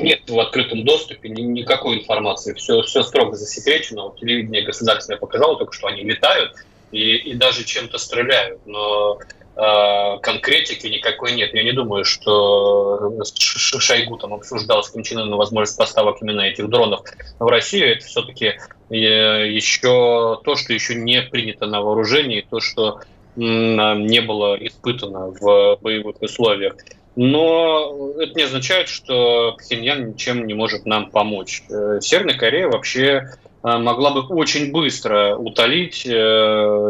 нет 0.00 0.30
в 0.30 0.38
открытом 0.38 0.84
доступе 0.84 1.28
никакой 1.28 1.98
информации. 1.98 2.54
Все, 2.54 2.82
все 2.82 3.02
строго 3.02 3.36
засекречено. 3.36 4.14
Телевидение 4.18 4.62
государственное 4.62 5.18
показало 5.18 5.58
только, 5.58 5.72
что 5.72 5.88
они 5.88 6.02
летают 6.02 6.52
и, 6.92 7.16
и 7.16 7.34
даже 7.34 7.64
чем-то 7.64 7.98
стреляют. 7.98 8.60
Но 8.64 9.18
э, 9.56 10.18
конкретики 10.22 10.86
никакой 10.86 11.32
нет. 11.32 11.52
Я 11.52 11.64
не 11.64 11.72
думаю, 11.72 12.04
что 12.04 13.12
Шойгу 13.24 14.16
там 14.18 14.34
обсуждал 14.34 14.84
с 14.84 14.90
Ким 14.90 15.02
Чен 15.02 15.28
на 15.28 15.36
возможность 15.36 15.76
поставок 15.76 16.22
именно 16.22 16.42
этих 16.42 16.68
дронов 16.68 17.00
в 17.40 17.46
Россию. 17.46 17.96
Это 17.96 18.06
все-таки 18.06 18.54
еще 18.88 20.38
то, 20.44 20.54
что 20.54 20.72
еще 20.72 20.94
не 20.94 21.22
принято 21.22 21.66
на 21.66 21.80
вооружении, 21.80 22.46
то, 22.48 22.60
что 22.60 23.00
не 23.34 24.20
было 24.20 24.54
испытано 24.56 25.28
в 25.28 25.78
боевых 25.80 26.20
условиях. 26.20 26.74
Но 27.14 28.14
это 28.18 28.34
не 28.34 28.44
означает, 28.44 28.88
что 28.88 29.56
Пхеньян 29.58 30.10
ничем 30.10 30.46
не 30.46 30.54
может 30.54 30.86
нам 30.86 31.10
помочь. 31.10 31.62
Э, 31.68 31.98
Северная 32.00 32.36
Корея 32.36 32.68
вообще 32.68 33.28
э, 33.62 33.78
могла 33.78 34.12
бы 34.12 34.22
очень 34.34 34.72
быстро 34.72 35.36
утолить 35.36 36.06
э, 36.06 36.10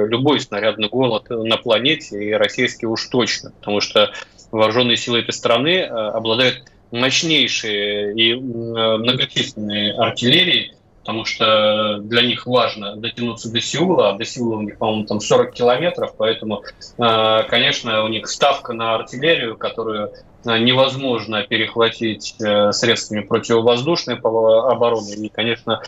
любой 0.09 0.41
снарядный 0.41 0.89
голод 0.89 1.29
на 1.29 1.57
планете, 1.57 2.23
и 2.23 2.33
российский 2.33 2.87
уж 2.87 3.07
точно, 3.09 3.51
потому 3.59 3.81
что 3.81 4.13
вооруженные 4.53 4.97
силы 4.97 5.21
этой 5.21 5.33
страны 5.33 5.83
обладают 5.83 6.65
мощнейшей 6.93 8.15
и 8.15 8.35
многочисленной 8.35 9.93
артиллерией, 9.93 10.75
потому 11.03 11.25
что 11.25 11.99
для 11.99 12.23
них 12.23 12.47
важно 12.47 12.95
дотянуться 12.97 13.51
до 13.51 13.61
Сеула, 13.61 14.11
а 14.11 14.13
до 14.13 14.25
Сеула 14.25 14.59
у 14.59 14.63
них, 14.63 14.79
по-моему, 14.79 15.05
там 15.05 15.21
40 15.21 15.53
километров, 15.53 16.15
поэтому, 16.17 16.63
э, 16.97 17.43
конечно, 17.49 18.05
у 18.05 18.09
них 18.09 18.29
ставка 18.29 18.73
на 18.73 18.95
артиллерию, 18.95 19.57
которую 19.57 20.13
э, 20.45 20.59
невозможно 20.59 21.43
перехватить 21.43 22.37
э, 22.41 22.71
средствами 22.71 23.23
противовоздушной 23.23 24.15
обороны. 24.17 25.11
И, 25.11 25.29
конечно, 25.29 25.83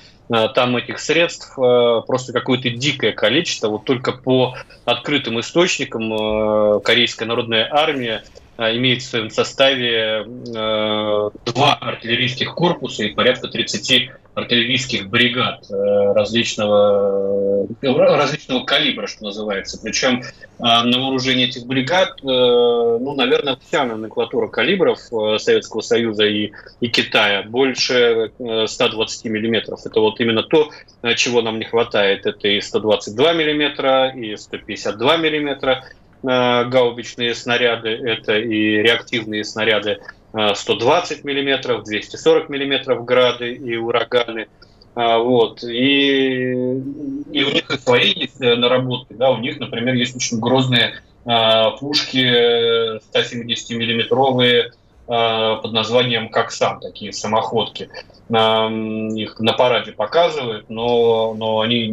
там 0.54 0.74
этих 0.78 1.00
средств 1.00 1.54
просто 1.54 2.32
какое-то 2.32 2.70
дикое 2.70 3.12
количество. 3.12 3.68
Вот 3.68 3.84
только 3.84 4.12
по 4.12 4.54
открытым 4.86 5.38
источникам 5.38 6.80
Корейская 6.80 7.26
народная 7.26 7.68
армия 7.70 8.24
имеет 8.58 9.02
в 9.02 9.06
своем 9.06 9.30
составе 9.30 10.24
два 10.26 11.74
артиллерийских 11.74 12.54
корпуса 12.54 13.04
и 13.04 13.14
порядка 13.14 13.48
30 13.48 14.10
артиллерийских 14.34 15.08
бригад 15.08 15.64
э, 15.70 16.12
различного, 16.12 17.66
э, 17.80 17.92
различного 17.92 18.64
калибра, 18.64 19.06
что 19.06 19.24
называется. 19.24 19.78
Причем 19.82 20.22
э, 20.22 20.24
на 20.58 20.98
вооружении 20.98 21.46
этих 21.48 21.66
бригад, 21.66 22.18
ну, 22.22 23.14
наверное, 23.14 23.56
вся 23.66 23.84
номенклатура 23.84 24.48
калибров 24.48 24.98
Советского 25.38 25.80
Союза 25.80 26.24
и, 26.24 26.52
и 26.80 26.88
Китая 26.88 27.42
больше 27.44 28.32
120 28.66 29.24
миллиметров. 29.26 29.80
Это 29.84 30.00
вот 30.00 30.20
именно 30.20 30.42
то, 30.42 30.70
чего 31.16 31.42
нам 31.42 31.58
не 31.58 31.64
хватает. 31.64 32.26
Это 32.26 32.48
и 32.48 32.60
122 32.60 33.32
миллиметра, 33.32 34.10
и 34.10 34.36
152 34.36 35.16
миллиметра 35.16 35.84
гаубичные 36.24 37.34
снаряды, 37.34 37.90
это 37.90 38.38
и 38.38 38.76
реактивные 38.82 39.44
снаряды 39.44 39.98
120 40.32 41.22
миллиметров, 41.24 41.84
240 41.84 42.48
миллиметров 42.48 43.04
грады 43.04 43.52
и 43.52 43.76
ураганы. 43.76 44.48
А, 44.94 45.18
вот. 45.18 45.62
И, 45.64 46.52
и 46.52 47.44
у 47.44 47.50
них 47.52 47.70
и 47.70 47.78
свои 47.78 48.12
есть 48.14 48.40
э, 48.40 48.54
наработки. 48.54 49.12
Да, 49.12 49.30
у 49.30 49.38
них, 49.38 49.58
например, 49.58 49.94
есть 49.94 50.14
очень 50.14 50.38
грозные 50.38 50.94
а, 51.24 51.70
пушки 51.72 52.98
170 53.10 53.70
миллиметровые 53.70 54.70
а, 54.70 54.70
под 55.06 55.72
названием 55.72 56.30
«Коксан», 56.30 56.80
такие 56.80 57.12
самоходки. 57.12 57.90
Их 58.30 59.38
на 59.38 59.52
параде 59.52 59.92
показывают, 59.92 60.70
но, 60.70 61.34
но 61.34 61.60
они 61.60 61.92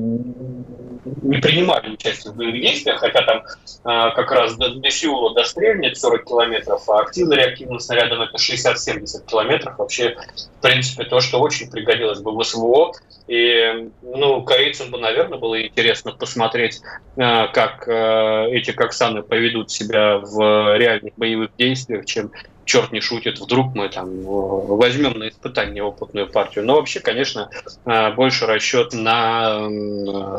не 1.22 1.38
принимали 1.38 1.92
участие 1.92 2.32
в 2.32 2.36
боевых 2.36 2.62
действиях, 2.62 3.00
хотя 3.00 3.22
там 3.24 3.44
а, 3.84 4.12
как 4.12 4.32
раз 4.32 4.56
до, 4.56 4.76
до 4.76 4.90
Сеула 4.90 5.34
дострельнет 5.34 5.98
40 5.98 6.26
километров, 6.26 6.88
а 6.90 7.02
активно 7.02 7.34
реактивным 7.34 7.80
снарядом 7.80 8.22
это 8.22 8.38
60-70 8.38 9.26
километров. 9.28 9.78
Вообще, 9.78 10.16
в 10.60 10.62
принципе, 10.62 11.06
то, 11.06 11.20
что 11.20 11.40
очень 11.40 11.70
пригодилось 11.70 12.20
бы 12.20 12.32
в 12.32 12.44
СВО. 12.44 12.92
И, 13.28 13.90
ну, 14.02 14.44
корейцам 14.44 14.92
бы, 14.92 15.00
наверное, 15.00 15.38
было 15.38 15.62
интересно 15.62 16.12
посмотреть, 16.12 16.82
а, 17.18 17.48
как 17.48 17.88
эти 17.88 18.72
коксаны 18.72 19.24
поведут 19.24 19.72
себя 19.72 20.18
в 20.18 20.78
реальных 20.78 21.14
боевых 21.18 21.52
действиях, 21.58 22.06
чем 22.06 22.32
черт 22.66 22.92
не 22.92 23.02
шутит, 23.02 23.40
вдруг 23.40 23.76
мы 23.76 23.90
там 23.90 24.10
возьмем 24.22 25.20
на 25.20 25.30
испытание 25.30 25.84
опытную 25.84 26.28
партию. 26.28 26.66
Но 26.66 26.76
вообще, 26.76 27.00
конечно, 27.00 27.50
а, 27.86 28.12
больше 28.12 28.46
расчет 28.46 28.94
на 28.94 29.68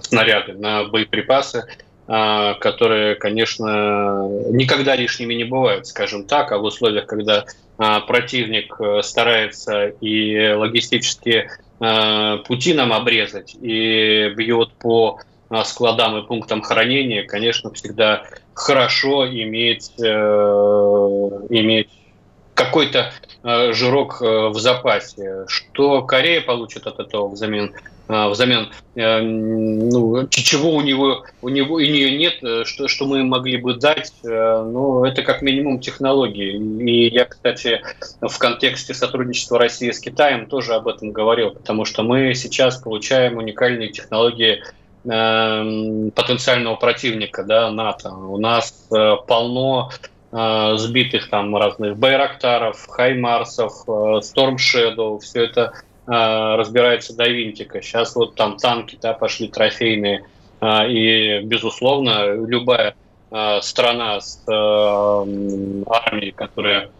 снаряды, 0.02 0.54
на 0.54 0.84
боеприпасы, 0.84 1.64
а, 2.06 2.54
которые, 2.54 3.14
конечно, 3.14 4.28
никогда 4.50 4.96
лишними 4.96 5.34
не 5.34 5.44
бывают, 5.44 5.86
скажем 5.86 6.24
так, 6.24 6.52
а 6.52 6.58
в 6.58 6.64
условиях, 6.64 7.06
когда 7.06 7.44
противник 8.06 8.76
э, 8.78 9.02
старается 9.02 9.86
и 9.86 10.52
логистические 10.52 11.50
пути 12.46 12.74
нам 12.74 12.92
обрезать, 12.92 13.56
и 13.60 14.28
бьет 14.36 14.72
по 14.74 15.18
складам 15.64 16.16
и 16.18 16.26
пунктам 16.26 16.62
хранения, 16.62 17.24
конечно, 17.24 17.72
всегда 17.72 18.22
хорошо 18.54 19.26
иметь, 19.28 19.92
э, 19.98 20.04
иметь 21.50 21.88
какой-то 22.54 23.12
э, 23.42 23.72
жирок 23.72 24.20
э, 24.20 24.48
в 24.48 24.58
запасе. 24.58 25.44
Что 25.48 26.02
Корея 26.02 26.40
получит 26.40 26.86
от 26.86 27.00
этого 27.00 27.28
взамен? 27.28 27.74
Э, 28.08 28.28
взамен 28.28 28.68
э, 28.94 29.20
ну, 29.20 30.26
чего 30.28 30.70
у 30.72 30.80
него 30.82 31.24
у 31.40 31.48
него 31.48 31.80
и 31.80 31.88
нее 31.90 32.16
нет, 32.16 32.42
э, 32.42 32.64
что, 32.64 32.88
что 32.88 33.06
мы 33.06 33.24
могли 33.24 33.56
бы 33.56 33.74
дать, 33.74 34.12
э, 34.24 34.68
ну, 34.70 35.04
это 35.04 35.22
как 35.22 35.42
минимум 35.42 35.80
технологии. 35.80 36.56
И 36.82 37.08
я, 37.08 37.24
кстати, 37.24 37.82
в 38.20 38.36
контексте 38.38 38.92
сотрудничества 38.92 39.58
России 39.58 39.90
с 39.90 39.98
Китаем 39.98 40.46
тоже 40.46 40.74
об 40.74 40.88
этом 40.88 41.12
говорил, 41.12 41.50
потому 41.52 41.84
что 41.84 42.02
мы 42.02 42.34
сейчас 42.34 42.76
получаем 42.76 43.38
уникальные 43.38 43.88
технологии 43.90 44.62
потенциального 45.04 46.76
противника, 46.76 47.42
да, 47.42 47.68
НАТО. 47.72 48.12
У 48.12 48.38
нас 48.38 48.88
полно 49.26 49.90
Э, 50.32 50.76
сбитых 50.78 51.28
там 51.28 51.54
разных 51.54 51.98
Байрактаров, 51.98 52.86
Хаймарсов, 52.88 53.86
Storm 53.86 54.54
э, 54.54 54.56
Shadow, 54.56 55.18
все 55.20 55.44
это 55.44 55.74
э, 56.06 56.54
разбирается 56.56 57.14
до 57.14 57.28
винтика. 57.28 57.82
Сейчас 57.82 58.16
вот 58.16 58.34
там 58.34 58.56
танки 58.56 58.98
да, 59.00 59.12
пошли 59.12 59.48
трофейные, 59.48 60.24
и, 60.88 61.40
безусловно, 61.42 62.34
любая 62.46 62.94
страна 63.62 64.20
с 64.20 64.40
армией, 64.46 66.30
которая 66.30 66.90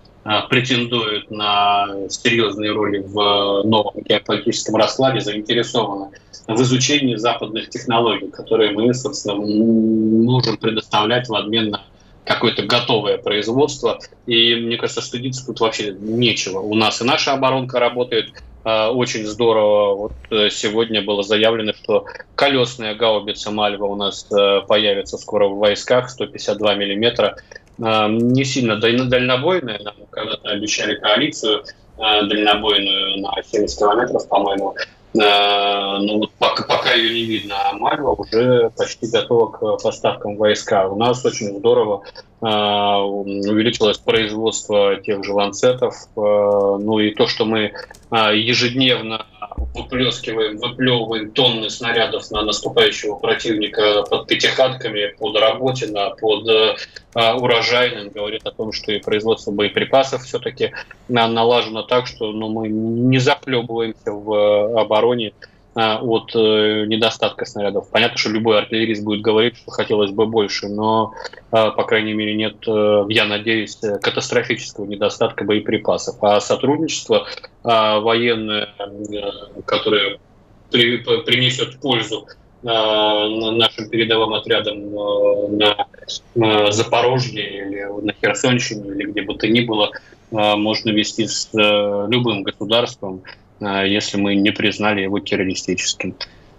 претендует 0.49 1.31
на 1.31 1.87
серьезные 2.09 2.73
роли 2.73 2.99
в 2.99 3.63
новом 3.63 4.03
геополитическом 4.03 4.75
раскладе, 4.77 5.21
заинтересована 5.21 6.11
в 6.49 6.61
изучении 6.63 7.15
западных 7.15 7.71
технологий, 7.71 8.31
которые 8.31 8.73
мы, 8.73 8.93
собственно, 8.95 9.37
можем 9.37 10.57
предоставлять 10.57 11.29
в 11.29 11.35
обмен 11.37 11.71
на 11.71 11.83
какое-то 12.25 12.63
готовое 12.63 13.19
производство. 13.19 13.99
И 14.27 14.55
мне 14.55 14.77
кажется, 14.77 15.03
стыдиться 15.03 15.47
тут 15.47 15.61
вообще 15.61 15.93
нечего. 15.93 16.61
У 16.61 16.75
нас 16.75 17.01
и 17.01 17.05
наша 17.05 17.33
оборонка 17.33 17.81
работает 17.81 18.31
э, 18.65 18.87
очень 18.89 19.27
здорово. 19.27 19.95
Вот 19.95 20.13
э, 20.31 20.51
сегодня 20.51 21.03
было 21.03 21.23
заявлено, 21.23 21.73
что 21.73 22.07
колесная 22.35 22.95
гаубица 22.95 23.51
Мальва 23.51 23.87
у 23.87 23.97
нас 23.97 24.27
э, 24.31 24.61
появится 24.67 25.19
скоро 25.19 25.49
в 25.49 25.59
войсках, 25.59 26.11
152 26.11 26.75
миллиметра. 26.75 27.37
Э, 27.79 28.09
не 28.09 28.45
сильно 28.45 28.77
дальнобойная, 28.77 29.81
нам 29.81 29.95
когда-то 30.11 30.49
обещали 30.51 30.95
коалицию 30.97 31.65
э, 31.99 32.23
дальнобойную 32.27 33.21
на 33.21 33.43
70 33.43 33.79
километров, 33.79 34.29
по-моему. 34.29 34.77
Ну, 35.15 36.19
вот 36.19 36.31
пока, 36.39 36.65
пока 36.65 36.95
ее 36.95 37.13
не 37.15 37.25
видно, 37.25 37.55
а 37.69 37.73
Мальва 37.75 38.13
уже 38.13 38.71
почти 38.77 39.07
готова 39.11 39.47
к 39.51 39.83
поставкам 39.83 40.37
войска. 40.37 40.89
У 40.89 40.97
нас 40.97 41.25
очень 41.25 41.59
здорово 41.59 42.03
увеличилось 42.41 43.99
производство 43.99 44.97
тех 44.97 45.25
же 45.25 45.33
ланцетов. 45.33 45.95
Ну 46.17 46.99
и 46.99 47.11
то, 47.15 47.27
что 47.27 47.45
мы 47.45 47.73
ежедневно 48.11 49.27
выплескиваем, 49.75 50.59
выплевываем 50.59 51.31
тонны 51.33 51.71
снарядов 51.71 52.31
на 52.31 52.43
наступающего 52.43 53.17
противника 53.17 54.03
под 54.03 54.27
пятихатками, 54.27 55.15
под 55.19 55.37
Работино, 55.37 56.11
под 56.21 56.49
э, 56.49 56.77
урожайным, 57.35 58.11
говорит 58.11 58.47
о 58.47 58.53
том, 58.53 58.73
что 58.73 58.93
и 58.93 59.01
производство 59.01 59.51
боеприпасов 59.51 60.23
все-таки 60.25 60.73
налажено 61.09 61.83
так, 61.83 62.07
что 62.07 62.33
ну, 62.33 62.49
мы 62.49 62.69
не 62.69 63.19
захлебываемся 63.19 64.13
в 64.13 64.33
э, 64.33 64.81
обороне 64.81 65.33
от 65.75 66.35
э, 66.35 66.85
недостатка 66.87 67.47
снарядов. 67.47 67.89
Понятно, 67.91 68.19
что 68.19 68.31
любой 68.31 68.59
артиллерист 68.59 69.03
будет 69.03 69.23
говорить, 69.23 69.57
что 69.57 69.71
хотелось 69.71 70.11
бы 70.11 70.27
больше, 70.27 70.69
но, 70.69 71.15
а, 71.51 71.71
по 71.71 71.85
крайней 71.85 72.13
мере, 72.13 72.35
нет, 72.35 72.57
э, 72.67 73.05
я 73.09 73.25
надеюсь, 73.25 73.77
катастрофического 73.77 74.85
недостатка 74.85 75.45
боеприпасов. 75.45 76.23
А 76.23 76.41
сотрудничество 76.41 77.27
а, 77.65 78.01
военное, 78.01 78.69
э, 78.79 79.63
которое 79.65 80.19
принесет 80.71 81.79
пользу 81.81 82.27
нашим 82.63 83.91
передовым 83.91 84.35
отрядам 84.35 84.95
на 85.59 86.73
Запорожье 86.73 87.45
или 87.45 88.05
на 88.05 88.13
Херсонщине 88.13 88.89
или 88.89 89.11
где 89.11 89.23
бы 89.23 89.35
то 89.35 89.49
ни 89.49 89.63
было, 89.63 89.91
можно 90.31 90.91
вести 90.91 91.27
с 91.27 91.51
любым 91.53 92.45
государством. 92.45 93.25
А, 93.63 93.85
если 93.85 94.19
мы 94.19 94.35
не 94.35 94.51
признали 94.51 95.03
его 95.03 95.21
террористическим. 95.21 96.15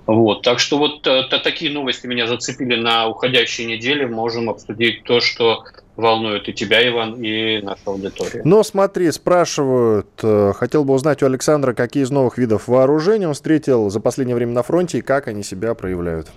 Вот. 0.06 0.42
Так 0.42 0.60
что 0.60 0.78
вот 0.78 1.06
э, 1.08 1.24
такие 1.44 1.72
новости 1.72 2.08
меня 2.08 2.28
зацепили 2.28 2.76
на 2.76 3.08
уходящей 3.08 3.66
неделе. 3.66 4.06
Можем 4.06 4.50
обсудить 4.50 5.04
то, 5.04 5.22
что 5.22 5.63
волнует 5.96 6.50
и 6.50 6.54
тебя, 6.54 6.86
Иван, 6.88 7.24
и 7.24 7.62
нашу 7.62 7.82
аудиторию. 7.86 8.42
Но 8.44 8.63
смотри, 8.63 9.12
спрашивают, 9.12 10.08
э, 10.22 10.54
хотел 10.56 10.84
бы 10.84 10.94
узнать 10.94 11.24
у 11.24 11.26
Александра, 11.26 11.74
какие 11.74 12.04
из 12.04 12.12
новых 12.12 12.38
видов 12.38 12.68
вооружения 12.68 13.28
он 13.28 13.34
встретил 13.34 13.89
за 13.89 14.00
последнее 14.00 14.36
время 14.36 14.54
на 14.54 14.63
фронте 14.63 14.98
и 14.98 15.02
как 15.02 15.28
они 15.28 15.44
себя 15.44 15.74
проявляют. 15.74 16.28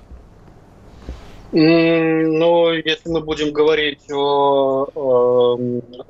Ну, 1.58 2.70
если 2.74 3.08
мы 3.08 3.22
будем 3.22 3.50
говорить 3.54 4.10
о, 4.12 4.86
о, 4.94 5.58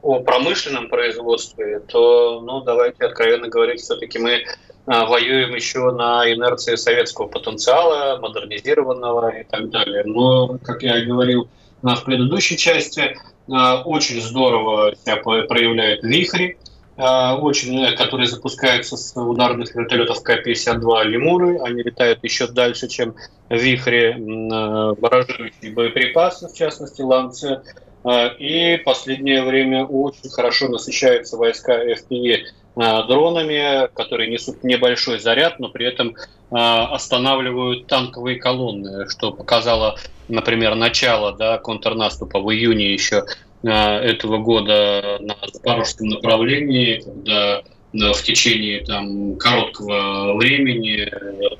о 0.03 0.21
промышленном 0.21 0.89
производстве, 0.89 1.79
то, 1.87 2.41
ну, 2.41 2.63
давайте 2.63 3.05
откровенно 3.05 3.47
говорить, 3.47 3.81
все-таки 3.81 4.19
мы 4.19 4.43
а, 4.87 5.07
воюем 5.07 5.55
еще 5.55 5.93
на 5.93 6.29
инерции 6.33 6.75
советского 6.75 7.29
потенциала, 7.29 8.19
модернизированного 8.19 9.39
и 9.39 9.45
так 9.45 9.71
далее. 9.71 10.03
Но, 10.05 10.59
как 10.65 10.83
я 10.83 11.05
говорил 11.05 11.49
в 11.81 12.05
предыдущей 12.05 12.57
части, 12.57 13.17
а, 13.49 13.83
очень 13.83 14.21
здорово 14.21 14.97
себя 14.97 15.19
проявляют 15.19 16.03
вихри, 16.03 16.59
очень, 16.97 17.85
э, 17.85 17.97
которые 17.97 18.27
запускаются 18.27 18.97
с 18.97 19.15
ударных 19.17 19.75
вертолетов 19.75 20.23
К-52 20.23 21.05
«Лемуры». 21.05 21.59
Они 21.59 21.83
летают 21.83 22.25
еще 22.25 22.47
дальше, 22.47 22.89
чем 22.89 23.15
вихри, 23.51 24.15
э, 24.15 24.95
баражирующие 24.95 25.73
боеприпасы, 25.73 26.49
в 26.49 26.55
частности, 26.55 27.03
«Ланцет». 27.03 27.63
А, 28.09 28.29
и 28.29 28.77
последнее 28.79 29.43
время 29.43 29.85
очень 29.85 30.31
хорошо 30.31 30.69
насыщаются 30.69 31.37
войска 31.37 31.73
FPE 31.85 32.39
а, 32.77 33.03
дронами, 33.03 33.89
которые 33.95 34.31
несут 34.31 34.63
небольшой 34.63 35.19
заряд, 35.19 35.59
но 35.59 35.71
при 35.71 35.87
этом 35.87 36.15
останавливают 36.49 37.89
танковые 37.89 38.39
колонны, 38.39 39.09
что 39.09 39.33
показало, 39.33 39.99
например, 40.29 40.77
начало 40.77 41.33
да, 41.33 41.59
контрнаступа 41.59 42.39
в 42.39 42.53
июне 42.53 42.93
еще 42.93 43.25
этого 43.63 44.39
года 44.39 45.19
на 45.21 45.37
запорожском 45.53 46.09
направлении, 46.09 47.01
когда 47.01 47.63
в 47.93 48.23
течение 48.23 48.85
там, 48.85 49.37
короткого 49.37 50.37
времени 50.37 51.09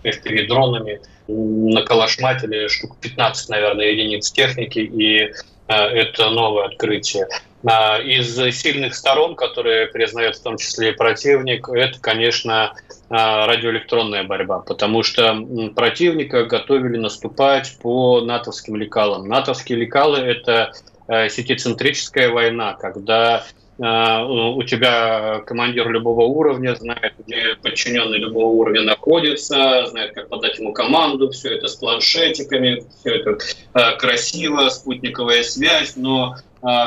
FPV-дронами 0.05 1.01
наколошматили 1.29 2.69
штук 2.69 2.97
15, 3.01 3.49
наверное, 3.49 3.87
единиц 3.87 4.31
техники, 4.31 4.79
и 4.79 5.33
это 5.67 6.31
новое 6.31 6.67
открытие. 6.67 7.27
Из 7.65 8.37
сильных 8.57 8.95
сторон, 8.95 9.35
которые 9.35 9.87
признает 9.87 10.37
в 10.37 10.43
том 10.43 10.57
числе 10.59 10.91
и 10.91 10.93
противник, 10.93 11.69
это, 11.69 11.99
конечно, 12.01 12.75
радиоэлектронная 13.09 14.25
борьба, 14.25 14.61
потому 14.61 15.03
что 15.03 15.37
противника 15.75 16.45
готовили 16.45 16.99
наступать 16.99 17.77
по 17.81 18.21
натовским 18.21 18.77
лекалам. 18.77 19.27
Натовские 19.29 19.79
лекалы– 19.79 20.19
это 20.19 20.73
Э, 20.73 20.96
сетицентрическая 21.09 22.31
война, 22.31 22.75
когда 22.75 23.45
э, 23.79 23.83
у 24.25 24.63
тебя 24.65 25.41
командир 25.47 25.89
любого 25.89 26.23
уровня 26.23 26.75
знает, 26.75 27.15
где 27.19 27.55
подчиненный 27.63 28.19
любого 28.19 28.47
уровня 28.47 28.83
находится, 28.83 29.87
знает, 29.87 30.15
как 30.15 30.29
подать 30.29 30.59
ему 30.59 30.73
команду, 30.73 31.31
все 31.31 31.55
это 31.55 31.69
с 31.69 31.77
планшетиками, 31.77 32.83
все 33.01 33.17
это 33.17 33.39
э, 33.75 33.97
красиво, 33.99 34.69
спутниковая 34.69 35.43
связь, 35.43 35.97
но 35.97 36.37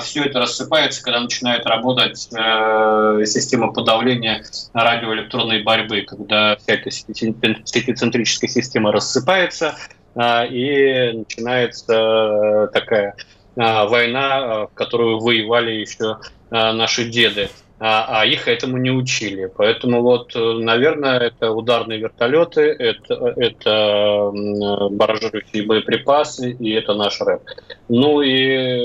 все 0.01 0.23
это 0.23 0.39
рассыпается, 0.39 1.01
когда 1.01 1.21
начинает 1.21 1.65
работать 1.65 2.17
система 2.19 3.71
подавления 3.71 4.43
радиоэлектронной 4.73 5.63
борьбы, 5.63 6.01
когда 6.01 6.57
вся 6.57 6.73
эта 6.73 6.91
сетицентрическая 6.91 8.49
система 8.49 8.91
рассыпается, 8.91 9.77
и 10.17 11.11
начинается 11.13 12.69
такая 12.73 13.15
война, 13.59 14.37
а, 14.37 14.67
в 14.67 14.73
которую 14.73 15.19
воевали 15.19 15.71
еще 15.71 16.17
а, 16.49 16.73
наши 16.73 17.09
деды. 17.09 17.49
А, 17.81 18.25
их 18.25 18.47
этому 18.49 18.77
не 18.77 18.91
учили. 18.91 19.49
Поэтому 19.55 20.01
вот, 20.01 20.33
наверное, 20.35 21.19
это 21.19 21.51
ударные 21.51 21.99
вертолеты, 21.99 22.61
это, 22.61 23.33
это 23.37 24.31
баражирующие 24.91 25.65
боеприпасы, 25.65 26.51
и 26.51 26.71
это 26.71 26.93
наш 26.93 27.21
рэп. 27.21 27.41
Ну 27.87 28.21
и 28.21 28.79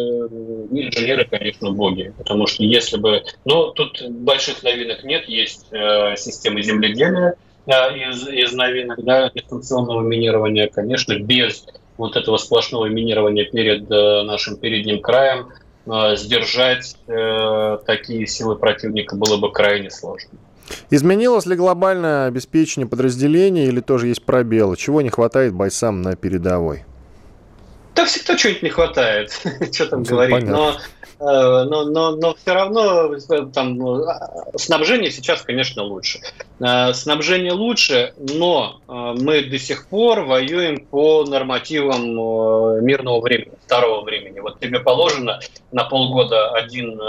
инженеры, 0.70 1.24
конечно, 1.24 1.72
боги. 1.72 2.12
Потому 2.16 2.46
что 2.46 2.62
если 2.62 2.96
бы... 2.96 3.24
Ну, 3.44 3.72
тут 3.72 4.00
больших 4.08 4.62
новинок 4.62 5.02
нет, 5.02 5.28
есть 5.28 5.66
э, 5.72 6.14
системы 6.16 6.62
земледелия, 6.62 7.34
из, 7.66 8.28
из 8.28 8.52
новинок, 8.52 9.02
да, 9.02 9.30
дистанционного 9.34 10.02
минирования, 10.02 10.68
конечно, 10.68 11.18
без 11.18 11.66
вот 11.96 12.16
этого 12.16 12.36
сплошного 12.36 12.86
минирования 12.86 13.44
перед 13.44 13.90
э, 13.90 14.22
нашим 14.22 14.56
передним 14.56 15.00
краем, 15.00 15.48
э, 15.86 16.16
сдержать 16.16 16.96
э, 17.06 17.78
такие 17.86 18.26
силы 18.26 18.56
противника 18.56 19.16
было 19.16 19.36
бы 19.36 19.52
крайне 19.52 19.90
сложно. 19.90 20.30
Изменилось 20.90 21.46
ли 21.46 21.56
глобальное 21.56 22.26
обеспечение 22.26 22.88
подразделений 22.88 23.66
или 23.66 23.80
тоже 23.80 24.08
есть 24.08 24.24
пробелы? 24.24 24.76
Чего 24.76 25.02
не 25.02 25.10
хватает 25.10 25.52
бойцам 25.52 26.02
на 26.02 26.16
передовой? 26.16 26.84
Да 27.94 28.06
всегда 28.06 28.36
чего-нибудь 28.36 28.62
не 28.62 28.70
хватает, 28.70 29.30
что 29.72 29.86
там 29.86 30.02
говорить. 30.02 30.46
Но 30.46 30.74
Э, 30.74 31.03
но, 31.18 31.84
но, 31.84 32.16
но 32.16 32.34
все 32.34 32.54
равно 32.54 33.14
э, 33.14 33.46
там, 33.52 34.00
э, 34.00 34.06
снабжение 34.56 35.10
сейчас, 35.10 35.42
конечно, 35.42 35.82
лучше. 35.82 36.20
Снабжение 36.92 37.52
лучше, 37.52 38.14
но 38.16 38.80
мы 38.86 39.42
до 39.42 39.58
сих 39.58 39.88
пор 39.88 40.20
воюем 40.20 40.86
по 40.86 41.24
нормативам 41.24 42.04
мирного 42.84 43.20
времени, 43.20 43.52
второго 43.64 44.04
времени. 44.04 44.40
Вот 44.40 44.60
тебе 44.60 44.78
положено 44.80 45.40
на 45.72 45.84
полгода 45.84 46.50
один 46.50 47.00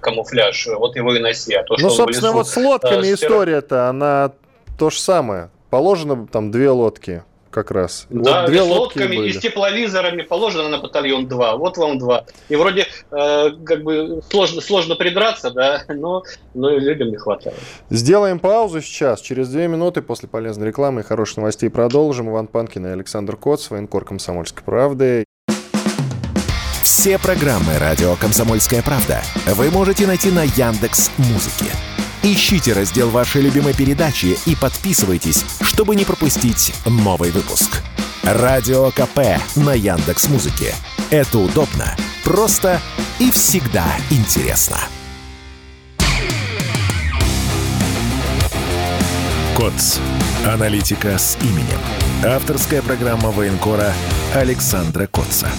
камуфляж, 0.00 0.68
вот 0.78 0.96
его 0.96 1.14
и 1.14 1.18
носи. 1.18 1.54
А 1.54 1.62
то, 1.64 1.76
ну, 1.78 1.90
собственно, 1.90 2.28
лесу, 2.28 2.38
вот 2.38 2.48
с 2.48 2.56
лодками 2.56 3.12
история-то, 3.12 3.88
она 3.88 4.32
то 4.78 4.90
же 4.90 4.98
самое. 4.98 5.50
Положено 5.70 6.26
там 6.26 6.50
две 6.50 6.70
лодки 6.70 7.24
как 7.54 7.70
раз. 7.70 8.06
Да, 8.10 8.42
вот 8.42 8.50
две 8.50 8.62
с 8.62 8.66
лодками 8.66 9.16
были. 9.16 9.28
и 9.28 9.32
с 9.32 9.38
тепловизорами 9.38 10.22
положено 10.22 10.68
на 10.68 10.78
батальон 10.78 11.28
2. 11.28 11.56
Вот 11.56 11.76
вам 11.78 11.98
два. 11.98 12.24
И 12.48 12.56
вроде 12.56 12.88
э, 13.12 13.50
как 13.64 13.84
бы 13.84 14.20
сложно, 14.28 14.60
сложно 14.60 14.96
придраться, 14.96 15.52
да, 15.52 15.84
но, 15.88 16.24
но 16.52 16.70
людям 16.70 17.10
не 17.10 17.16
хватает. 17.16 17.56
Сделаем 17.90 18.40
паузу 18.40 18.82
сейчас. 18.82 19.20
Через 19.20 19.48
две 19.48 19.68
минуты 19.68 20.02
после 20.02 20.28
полезной 20.28 20.66
рекламы 20.66 21.02
и 21.02 21.04
хороших 21.04 21.36
новостей 21.36 21.70
продолжим. 21.70 22.28
Иван 22.28 22.48
Панкин 22.48 22.86
и 22.86 22.90
Александр 22.90 23.36
Коц, 23.36 23.70
военкор 23.70 24.04
«Комсомольской 24.04 24.64
правды». 24.64 25.24
Все 26.82 27.18
программы 27.18 27.78
«Радио 27.78 28.16
Комсомольская 28.16 28.82
правда» 28.82 29.22
вы 29.46 29.70
можете 29.70 30.06
найти 30.06 30.30
на 30.30 30.42
Яндекс 30.42 31.12
Музыке. 31.18 31.72
Ищите 32.26 32.72
раздел 32.72 33.10
вашей 33.10 33.42
любимой 33.42 33.74
передачи 33.74 34.38
и 34.46 34.56
подписывайтесь, 34.56 35.44
чтобы 35.60 35.94
не 35.94 36.06
пропустить 36.06 36.72
новый 36.86 37.30
выпуск. 37.30 37.82
Радио 38.22 38.90
КП 38.92 39.38
на 39.56 39.74
Яндекс 39.74 40.28
Музыке. 40.28 40.74
Это 41.10 41.38
удобно, 41.38 41.94
просто 42.24 42.80
и 43.18 43.30
всегда 43.30 43.84
интересно. 44.10 44.78
КОЦ. 49.54 49.98
Аналитика 50.46 51.18
с 51.18 51.36
именем. 51.42 51.78
Авторская 52.24 52.80
программа 52.80 53.32
военкора 53.32 53.92
Александра 54.34 55.06
Котца. 55.06 55.50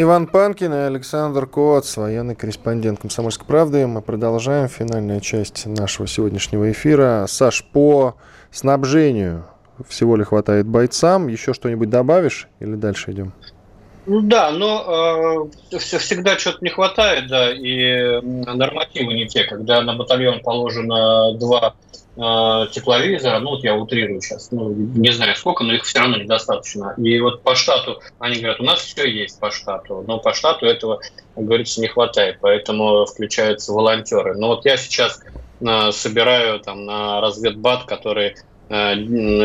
Иван 0.00 0.28
Панкин 0.28 0.72
и 0.72 0.76
Александр 0.76 1.48
Коц, 1.48 1.96
военный 1.96 2.36
корреспондент 2.36 3.00
«Комсомольской 3.00 3.44
правды». 3.44 3.84
Мы 3.88 4.00
продолжаем 4.00 4.68
финальная 4.68 5.18
часть 5.18 5.66
нашего 5.66 6.06
сегодняшнего 6.06 6.70
эфира. 6.70 7.24
Саш, 7.26 7.64
по 7.64 8.14
снабжению 8.52 9.46
всего 9.88 10.14
ли 10.14 10.22
хватает 10.22 10.68
бойцам? 10.68 11.26
Еще 11.26 11.52
что-нибудь 11.52 11.90
добавишь 11.90 12.46
или 12.60 12.76
дальше 12.76 13.10
идем? 13.10 13.32
Ну 14.06 14.20
да, 14.20 14.52
но 14.52 15.48
э, 15.72 15.78
всегда 15.78 16.38
что-то 16.38 16.58
не 16.60 16.70
хватает, 16.70 17.26
да, 17.26 17.52
и 17.52 18.20
нормативы 18.22 19.14
не 19.14 19.26
те, 19.26 19.42
когда 19.42 19.82
на 19.82 19.96
батальон 19.96 20.38
положено 20.44 21.36
два 21.36 21.74
тепловизора, 22.72 23.38
ну 23.38 23.50
вот 23.50 23.64
я 23.64 23.76
утрирую 23.76 24.20
сейчас, 24.20 24.50
ну 24.50 24.70
не 24.70 25.12
знаю 25.12 25.36
сколько, 25.36 25.62
но 25.62 25.74
их 25.74 25.84
все 25.84 26.00
равно 26.00 26.16
недостаточно. 26.16 26.94
И 26.98 27.20
вот 27.20 27.42
по 27.42 27.54
штату 27.54 28.00
они 28.18 28.38
говорят, 28.38 28.60
у 28.60 28.64
нас 28.64 28.80
все 28.80 29.08
есть 29.08 29.38
по 29.38 29.50
штату, 29.50 30.04
но 30.06 30.18
по 30.18 30.34
штату 30.34 30.66
этого, 30.66 31.00
говорится, 31.36 31.80
не 31.80 31.86
хватает, 31.86 32.38
поэтому 32.40 33.06
включаются 33.06 33.72
волонтеры. 33.72 34.36
Но 34.36 34.48
вот 34.48 34.64
я 34.64 34.76
сейчас 34.76 35.20
э, 35.60 35.92
собираю 35.92 36.58
там 36.60 36.84
на 36.86 37.20
разведбат, 37.20 37.84
который 37.84 38.34
Э, 38.70 38.94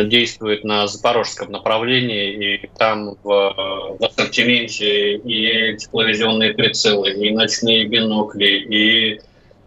действует 0.04 0.66
на 0.66 0.86
запорожском 0.88 1.50
направлении, 1.50 2.56
и 2.56 2.70
там 2.78 3.16
в, 3.24 3.98
в 3.98 4.04
ассортименте 4.04 5.16
и 5.16 5.78
тепловизионные 5.78 6.54
прицелы, 6.54 7.14
и 7.14 7.32
ночные 7.32 7.86
бинокли, 7.86 8.48
и 8.48 9.14
э, 9.14 9.20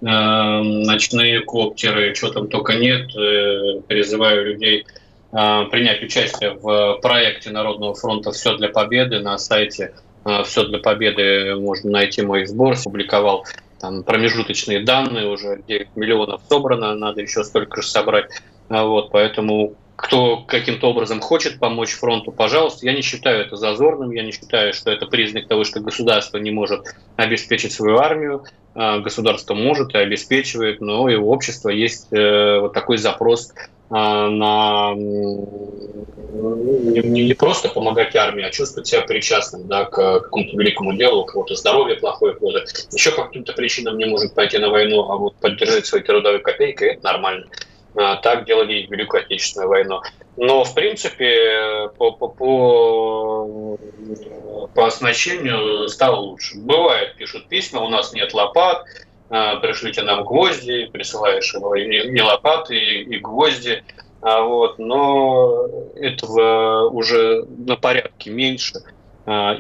ночные 0.08 1.40
коптеры, 1.40 2.14
что 2.14 2.30
там 2.30 2.48
только 2.48 2.74
нет. 2.74 3.14
Э, 3.16 3.80
призываю 3.86 4.46
людей 4.46 4.86
э, 5.32 5.64
принять 5.70 6.02
участие 6.02 6.52
в 6.52 7.00
проекте 7.02 7.50
Народного 7.50 7.94
фронта 7.94 8.30
«Все 8.30 8.56
для 8.56 8.68
победы» 8.68 9.18
на 9.20 9.36
сайте 9.38 9.94
э, 10.24 10.42
«Все 10.44 10.64
для 10.64 10.78
победы» 10.78 11.56
можно 11.56 11.90
найти 11.90 12.22
мой 12.22 12.46
сбор, 12.46 12.76
публиковал 12.82 13.44
там 13.80 14.04
промежуточные 14.04 14.80
данные, 14.80 15.28
уже 15.28 15.60
9 15.66 15.96
миллионов 15.96 16.40
собрано, 16.48 16.94
надо 16.94 17.22
еще 17.22 17.42
столько 17.42 17.82
же 17.82 17.88
собрать. 17.88 18.30
А 18.68 18.84
вот, 18.84 19.10
поэтому 19.10 19.74
кто 19.96 20.42
каким-то 20.46 20.90
образом 20.90 21.20
хочет 21.20 21.58
помочь 21.58 21.94
фронту, 21.94 22.30
пожалуйста. 22.30 22.84
Я 22.86 22.92
не 22.92 23.00
считаю 23.00 23.40
это 23.40 23.56
зазорным, 23.56 24.12
я 24.12 24.22
не 24.22 24.30
считаю, 24.30 24.74
что 24.74 24.90
это 24.90 25.06
признак 25.06 25.48
того, 25.48 25.64
что 25.64 25.80
государство 25.80 26.36
не 26.36 26.50
может 26.50 26.82
обеспечить 27.16 27.72
свою 27.72 27.96
армию. 27.96 28.44
А, 28.74 28.98
государство 28.98 29.54
может 29.54 29.94
и 29.94 29.98
обеспечивает, 29.98 30.82
но 30.82 31.08
и 31.08 31.16
у 31.16 31.30
общества 31.30 31.70
есть 31.70 32.12
э, 32.12 32.58
вот 32.60 32.74
такой 32.74 32.98
запрос 32.98 33.54
а, 33.88 34.28
на 34.28 34.92
не, 36.34 37.32
просто 37.34 37.70
помогать 37.70 38.14
армии, 38.14 38.44
а 38.44 38.50
чувствовать 38.50 38.86
себя 38.86 39.00
причастным 39.00 39.66
да, 39.66 39.86
к 39.86 40.20
какому-то 40.20 40.58
великому 40.58 40.92
делу, 40.92 41.22
у 41.22 41.24
кого-то 41.24 41.54
здоровье 41.54 41.96
плохое, 41.96 42.34
у 42.34 42.38
кого-то 42.38 42.64
еще 42.92 43.12
по 43.12 43.24
каким-то 43.24 43.54
причинам 43.54 43.96
не 43.96 44.04
может 44.04 44.34
пойти 44.34 44.58
на 44.58 44.68
войну, 44.68 45.10
а 45.10 45.16
вот 45.16 45.36
поддержать 45.36 45.86
своей 45.86 46.04
трудовой 46.04 46.40
копейкой– 46.40 46.88
это 46.94 47.04
нормально. 47.04 47.46
А, 47.96 48.16
так 48.16 48.44
делали 48.44 48.80
и 48.80 48.86
в 48.86 48.90
Великую 48.90 49.22
Отечественную 49.22 49.70
войну. 49.70 50.00
Но, 50.36 50.64
в 50.64 50.74
принципе, 50.74 51.88
по, 51.96 52.12
по, 52.12 52.28
по, 52.28 53.78
по 54.74 54.86
оснащению 54.86 55.88
стало 55.88 56.16
лучше. 56.16 56.58
Бывает, 56.58 57.16
пишут 57.16 57.48
письма, 57.48 57.80
у 57.80 57.88
нас 57.88 58.12
нет 58.12 58.34
лопат, 58.34 58.84
а, 59.30 59.56
пришлите 59.56 60.02
нам 60.02 60.24
гвозди, 60.24 60.90
присылаешь 60.92 61.54
его 61.54 61.74
не 61.76 62.22
лопаты, 62.22 62.76
и 62.76 63.18
гвозди. 63.18 63.82
А 64.20 64.42
вот, 64.42 64.78
но 64.78 65.66
этого 65.94 66.88
уже 66.90 67.46
на 67.66 67.76
порядке 67.76 68.30
меньше. 68.30 68.74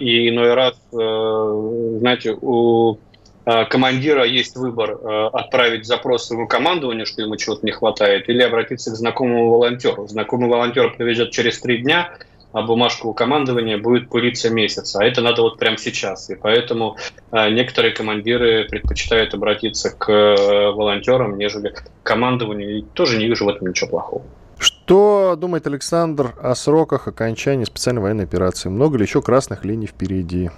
И 0.00 0.28
иной 0.28 0.54
раз, 0.54 0.74
э, 0.92 1.98
знаете, 1.98 2.36
у 2.40 2.98
командира 3.46 4.24
есть 4.24 4.56
выбор 4.56 4.98
э, 5.00 5.26
отправить 5.32 5.86
запрос 5.86 6.26
своему 6.26 6.48
командованию, 6.48 7.06
что 7.06 7.22
ему 7.22 7.36
чего-то 7.36 7.64
не 7.64 7.70
хватает, 7.70 8.28
или 8.28 8.42
обратиться 8.42 8.90
к 8.90 8.96
знакомому 8.96 9.50
волонтеру. 9.50 10.08
Знакомый 10.08 10.50
волонтер 10.50 10.94
привезет 10.96 11.30
через 11.30 11.60
три 11.60 11.78
дня, 11.78 12.10
а 12.52 12.62
бумажка 12.62 13.06
у 13.06 13.14
командования 13.14 13.78
будет 13.78 14.08
пылиться 14.08 14.50
месяц. 14.50 14.96
А 14.96 15.04
это 15.04 15.20
надо 15.20 15.42
вот 15.42 15.58
прямо 15.58 15.78
сейчас. 15.78 16.28
И 16.28 16.34
поэтому 16.34 16.96
э, 17.30 17.50
некоторые 17.50 17.94
командиры 17.94 18.66
предпочитают 18.68 19.32
обратиться 19.32 19.90
к 19.90 20.08
волонтерам, 20.08 21.38
нежели 21.38 21.68
к 21.68 21.84
командованию. 22.02 22.78
И 22.78 22.82
тоже 22.82 23.16
не 23.16 23.26
вижу 23.26 23.44
в 23.44 23.48
этом 23.48 23.68
ничего 23.68 23.90
плохого. 23.90 24.24
Что 24.58 25.36
думает 25.38 25.66
Александр 25.68 26.34
о 26.42 26.54
сроках 26.56 27.06
окончания 27.06 27.66
специальной 27.66 28.02
военной 28.02 28.24
операции? 28.24 28.70
Много 28.70 28.98
ли 28.98 29.04
еще 29.04 29.22
красных 29.22 29.64
линий 29.64 29.86
впереди? 29.86 30.50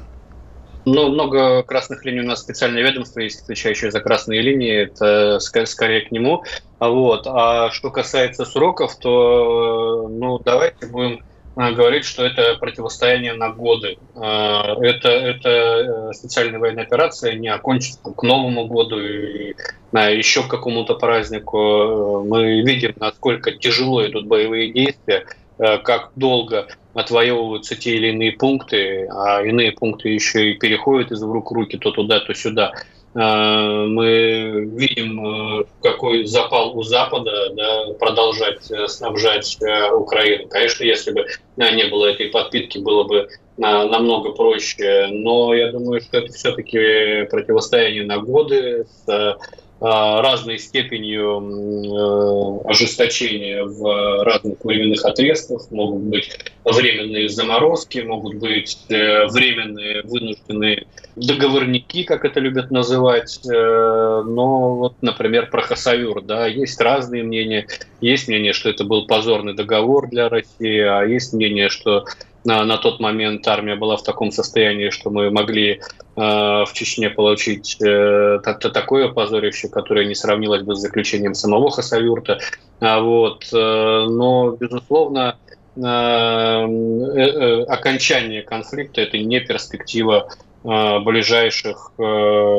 Ну, 0.95 1.11
много 1.11 1.63
красных 1.63 2.05
линий 2.05 2.21
у 2.21 2.27
нас 2.27 2.41
специальное 2.41 2.83
ведомство 2.83 3.21
есть, 3.21 3.43
отвечающее 3.43 3.91
за 3.91 4.01
красные 4.01 4.41
линии, 4.41 4.85
это 4.85 5.39
скорее 5.39 6.01
к 6.01 6.11
нему. 6.11 6.45
А 6.79 6.89
Вот. 6.89 7.27
А 7.27 7.71
что 7.71 7.91
касается 7.91 8.45
сроков, 8.45 8.99
то 8.99 10.09
ну, 10.11 10.39
давайте 10.39 10.87
будем 10.87 11.23
а, 11.57 11.73
говорить, 11.73 12.05
что 12.05 12.25
это 12.25 12.55
противостояние 12.59 13.35
на 13.35 13.51
годы. 13.51 13.99
А, 14.15 14.77
это, 14.81 15.09
это 15.09 15.49
э, 15.49 16.13
специальная 16.15 16.59
военная 16.59 16.85
операция 16.85 17.35
не 17.35 17.49
окончится 17.49 17.99
к 17.99 18.23
Новому 18.23 18.67
году 18.67 18.99
и 18.99 19.55
на 19.93 20.09
еще 20.09 20.43
к 20.45 20.49
какому-то 20.49 20.95
празднику. 20.95 22.25
Мы 22.27 22.63
видим, 22.63 22.95
насколько 22.97 23.53
тяжело 23.53 24.07
идут 24.07 24.27
боевые 24.27 24.73
действия, 24.73 25.27
э, 25.27 25.33
как 25.59 26.13
долго 26.17 26.69
отвоевываются 26.95 27.77
те 27.77 27.97
или 27.97 28.09
иные 28.09 28.33
пункты, 28.33 29.09
а 29.11 29.43
иные 29.43 29.73
пункты 29.73 30.09
еще 30.09 30.51
и 30.51 30.55
переходят 30.55 31.13
из 31.13 31.23
рук 31.23 31.51
в 31.51 31.55
руки 31.55 31.77
то 31.79 31.91
туда, 31.91 32.21
то 32.21 32.35
сюда. 32.35 32.73
А, 33.15 33.87
мы 33.87 34.69
видим, 34.77 35.61
э, 35.61 35.65
какой 35.83 36.25
запал 36.27 36.79
у 36.79 36.83
Запада 36.83 37.51
да, 37.55 37.95
продолжать 37.99 38.71
э, 38.71 38.87
снабжать 38.87 39.57
э, 39.63 39.91
Украину. 39.93 40.47
Конечно, 40.49 40.85
если 40.85 41.13
бы 41.13 41.27
не 41.57 41.89
было 41.89 42.07
этой 42.07 42.29
подпитки, 42.29 42.79
было 42.79 43.05
бы 43.05 43.29
намного 43.57 44.33
проще. 44.33 45.09
Но 45.11 45.53
я 45.53 45.73
думаю, 45.73 46.01
что 46.01 46.19
это 46.19 46.33
все-таки 46.33 47.25
противостояние 47.29 48.05
на 48.05 48.19
годы 48.19 48.87
с 49.05 49.37
разной 49.81 50.59
степенью 50.59 52.65
э, 52.65 52.69
ожесточения 52.69 53.65
в 53.65 54.25
разных 54.25 54.65
временных 54.65 55.05
отрезках. 55.05 55.71
Могут 55.71 56.03
быть 56.03 56.31
временные 56.65 57.29
заморозки, 57.29 58.01
могут 58.01 58.37
быть 58.37 58.79
э, 58.89 59.27
временные 59.27 60.03
вынужденные 60.03 60.87
договорники, 61.15 62.03
как 62.03 62.25
это 62.25 62.41
любят 62.41 62.71
называть. 62.71 63.39
Э, 63.47 64.23
но 64.27 64.75
вот, 64.75 64.95
например, 65.01 65.49
про 65.49 65.63
Хасавюр, 65.63 66.23
да, 66.23 66.47
есть 66.47 66.81
разные 66.81 67.23
мнения. 67.23 67.67
Есть 68.01 68.27
мнение, 68.27 68.53
что 68.53 68.71
это 68.71 68.85
был 68.85 69.07
позорный 69.07 69.55
договор 69.55 70.09
для 70.09 70.29
России, 70.29 70.81
а 70.81 71.05
есть 71.05 71.33
мнение, 71.33 71.69
что 71.69 72.05
на, 72.49 72.65
на 72.65 72.79
тот 72.79 72.99
момент 72.99 73.47
армия 73.47 73.77
была 73.77 73.99
в 73.99 74.03
таком 74.03 74.33
состоянии, 74.33 74.89
что 74.89 75.11
мы 75.11 75.31
могли 75.31 75.73
э, 75.73 75.79
в 76.17 76.69
Чечне 76.73 77.11
получить 77.11 77.77
э, 77.83 78.39
такое 78.43 79.09
позорище, 79.09 79.69
которое 79.69 80.07
не 80.07 80.15
сравнилось 80.15 80.63
бы 80.63 80.75
с 80.75 80.79
заключением 80.79 81.35
самого 81.35 81.71
Хасавюрта. 81.71 82.39
А 82.81 83.01
вот, 83.01 83.45
э, 83.53 84.07
но, 84.09 84.57
безусловно, 84.59 85.37
э, 85.77 85.81
э, 85.81 87.21
э, 87.21 87.63
окончание 87.65 88.43
конфликта– 88.43 89.01
это 89.03 89.19
не 89.19 89.41
перспектива 89.41 90.31
э, 90.65 90.99
ближайших 91.01 91.93
э, 91.99 92.03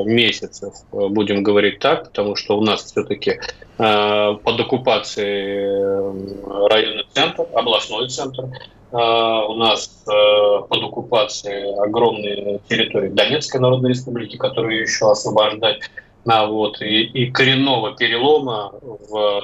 месяцев, 0.06 0.76
будем 0.92 1.42
говорить 1.42 1.80
так, 1.80 2.10
потому 2.10 2.36
что 2.36 2.60
у 2.60 2.62
нас 2.62 2.84
все-таки 2.84 3.40
под 3.78 4.60
оккупацией 4.60 6.68
районный 6.68 7.06
центр, 7.14 7.46
областной 7.54 8.10
центр, 8.10 8.44
у 8.92 9.54
нас 9.54 10.04
э, 10.08 10.68
под 10.68 10.84
оккупацией 10.84 11.76
огромные 11.80 12.60
территории 12.68 13.10
Донецкой 13.10 13.62
Народной 13.62 13.92
Республики, 13.92 14.38
которые 14.38 14.82
еще 14.82 15.12
освобождать. 15.12 15.82
А 16.26 16.48
вот, 16.48 16.82
и, 16.82 17.04
и 17.04 17.32
коренного 17.32 17.96
перелома 17.96 18.74
в, 18.82 19.42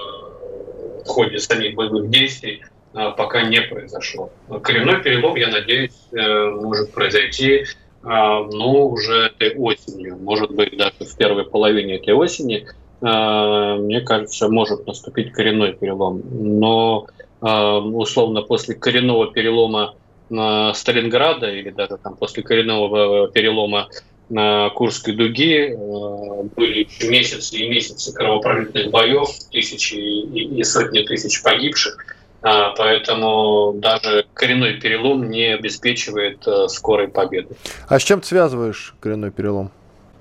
в 1.04 1.08
ходе 1.08 1.40
самих 1.40 1.76
боевых 1.76 2.10
действий 2.10 2.64
а, 2.94 3.12
пока 3.12 3.44
не 3.44 3.62
произошло. 3.62 4.30
Коренной 4.62 5.02
перелом, 5.02 5.36
я 5.36 5.48
надеюсь, 5.48 5.96
э, 6.12 6.50
может 6.50 6.92
произойти 6.92 7.66
ну, 8.04 8.86
уже 8.86 9.32
этой 9.36 9.56
осенью. 9.56 10.18
Может 10.18 10.52
быть, 10.52 10.78
даже 10.78 10.94
в 11.00 11.18
первой 11.18 11.44
половине 11.44 11.96
этой 11.96 12.14
осени, 12.14 12.68
мне 13.02 14.02
кажется, 14.02 14.48
может 14.48 14.86
наступить 14.86 15.32
коренной 15.32 15.74
перелом. 15.74 16.22
Но 16.30 17.08
а, 17.08 17.25
условно 17.46 18.42
после 18.42 18.76
коренного 18.76 19.32
перелома 19.32 19.94
Сталинграда 20.28 21.52
или 21.52 21.70
даже 21.70 21.98
там 21.98 22.16
после 22.16 22.42
коренного 22.42 23.28
перелома 23.30 23.90
на 24.30 24.70
Курской 24.70 25.14
дуги. 25.14 25.72
Э, 25.72 26.44
были 26.56 26.88
месяцы 27.08 27.58
и 27.58 27.70
месяцы 27.70 28.14
кровопролитных 28.14 28.92
боев, 28.92 29.30
тысячи 29.52 29.96
и 29.96 30.64
сотни 30.64 31.02
тысяч 31.02 31.42
погибших. 31.44 31.98
А, 32.42 32.76
поэтому 32.76 33.74
даже 33.78 34.26
коренной 34.34 34.74
перелом 34.74 35.30
не 35.30 35.56
обеспечивает 35.56 36.46
э, 36.48 36.68
скорой 36.68 37.08
победы. 37.08 37.56
А 37.88 38.00
с 38.00 38.04
чем 38.04 38.22
ты 38.22 38.28
связываешь 38.28 38.94
коренной 39.00 39.32
перелом? 39.32 39.72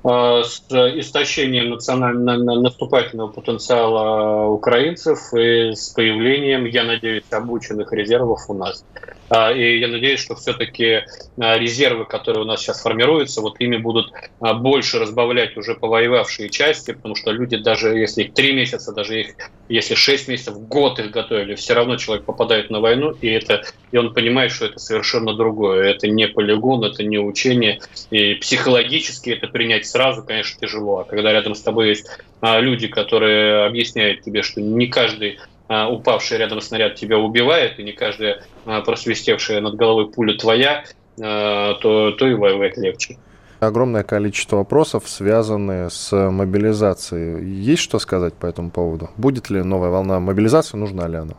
А, 0.05 0.42
с 0.42 0.61
истощением 0.70 1.70
национального 1.70 2.61
наступательного 2.61 3.32
потенциала 3.32 4.48
украинцев 4.48 5.32
и 5.32 5.72
с 5.72 5.90
появлением, 5.94 6.66
я 6.66 6.84
надеюсь, 6.84 7.24
обученных 7.30 7.90
резервов 7.92 8.40
у 8.48 8.55
нас. 8.55 8.84
А, 9.28 9.52
и 9.52 9.78
я 9.78 9.88
надеюсь, 9.88 10.20
что 10.20 10.34
все-таки 10.34 11.02
а, 11.38 11.58
резервы, 11.58 12.04
которые 12.04 12.44
у 12.44 12.46
нас 12.46 12.60
сейчас 12.60 12.82
формируются, 12.82 13.40
вот 13.40 13.56
ими 13.58 13.76
будут 13.76 14.12
больше 14.40 14.98
разбавлять 14.98 15.56
уже 15.56 15.74
повоевавшие 15.74 16.50
части, 16.50 16.92
потому 16.92 17.14
что 17.14 17.30
люди 17.30 17.56
даже 17.56 17.96
если 17.96 18.24
их 18.24 18.34
три 18.34 18.52
месяца, 18.52 18.92
даже 18.92 19.20
их 19.20 19.34
если 19.68 19.94
шесть 19.94 20.28
месяцев, 20.28 20.58
год 20.68 20.98
их 20.98 21.10
готовили, 21.10 21.54
все 21.54 21.74
равно 21.74 21.96
человек 21.96 22.26
попадает 22.26 22.70
на 22.70 22.80
войну, 22.80 23.12
и, 23.20 23.28
это, 23.28 23.64
и 23.92 23.96
он 23.96 24.12
понимает, 24.12 24.52
что 24.52 24.66
это 24.66 24.78
совершенно 24.78 25.34
другое. 25.34 25.88
Это 25.88 26.06
не 26.06 26.28
полигон, 26.28 26.84
это 26.84 27.02
не 27.02 27.18
учение. 27.18 27.80
И 28.10 28.34
психологически 28.34 29.30
это 29.30 29.48
принять 29.48 29.86
сразу, 29.86 30.22
конечно, 30.22 30.60
тяжело. 30.60 30.98
А 30.98 31.04
когда 31.04 31.32
рядом 31.32 31.54
с 31.54 31.62
тобой 31.62 31.88
есть 31.88 32.06
люди, 32.42 32.88
которые 32.88 33.64
объясняют 33.64 34.22
тебе, 34.22 34.42
что 34.42 34.60
не 34.60 34.86
каждый 34.86 35.38
а, 35.38 35.53
упавший 35.68 36.38
рядом 36.38 36.60
снаряд 36.60 36.96
тебя 36.96 37.18
убивает, 37.18 37.78
и 37.78 37.82
не 37.82 37.92
каждая 37.92 38.42
а, 38.66 38.82
просвистевшая 38.82 39.60
над 39.60 39.76
головой 39.76 40.10
пуля 40.10 40.36
твоя, 40.36 40.84
а, 41.20 41.74
то, 41.74 42.12
то 42.12 42.26
и 42.26 42.34
воевать 42.34 42.76
легче. 42.76 43.16
Огромное 43.60 44.02
количество 44.02 44.56
вопросов, 44.56 45.04
связанные 45.06 45.88
с 45.88 46.12
мобилизацией. 46.12 47.44
Есть 47.62 47.82
что 47.82 47.98
сказать 47.98 48.34
по 48.34 48.46
этому 48.46 48.70
поводу? 48.70 49.10
Будет 49.16 49.48
ли 49.48 49.62
новая 49.62 49.90
волна 49.90 50.20
мобилизации, 50.20 50.76
нужна 50.76 51.08
ли 51.08 51.16
она? 51.16 51.34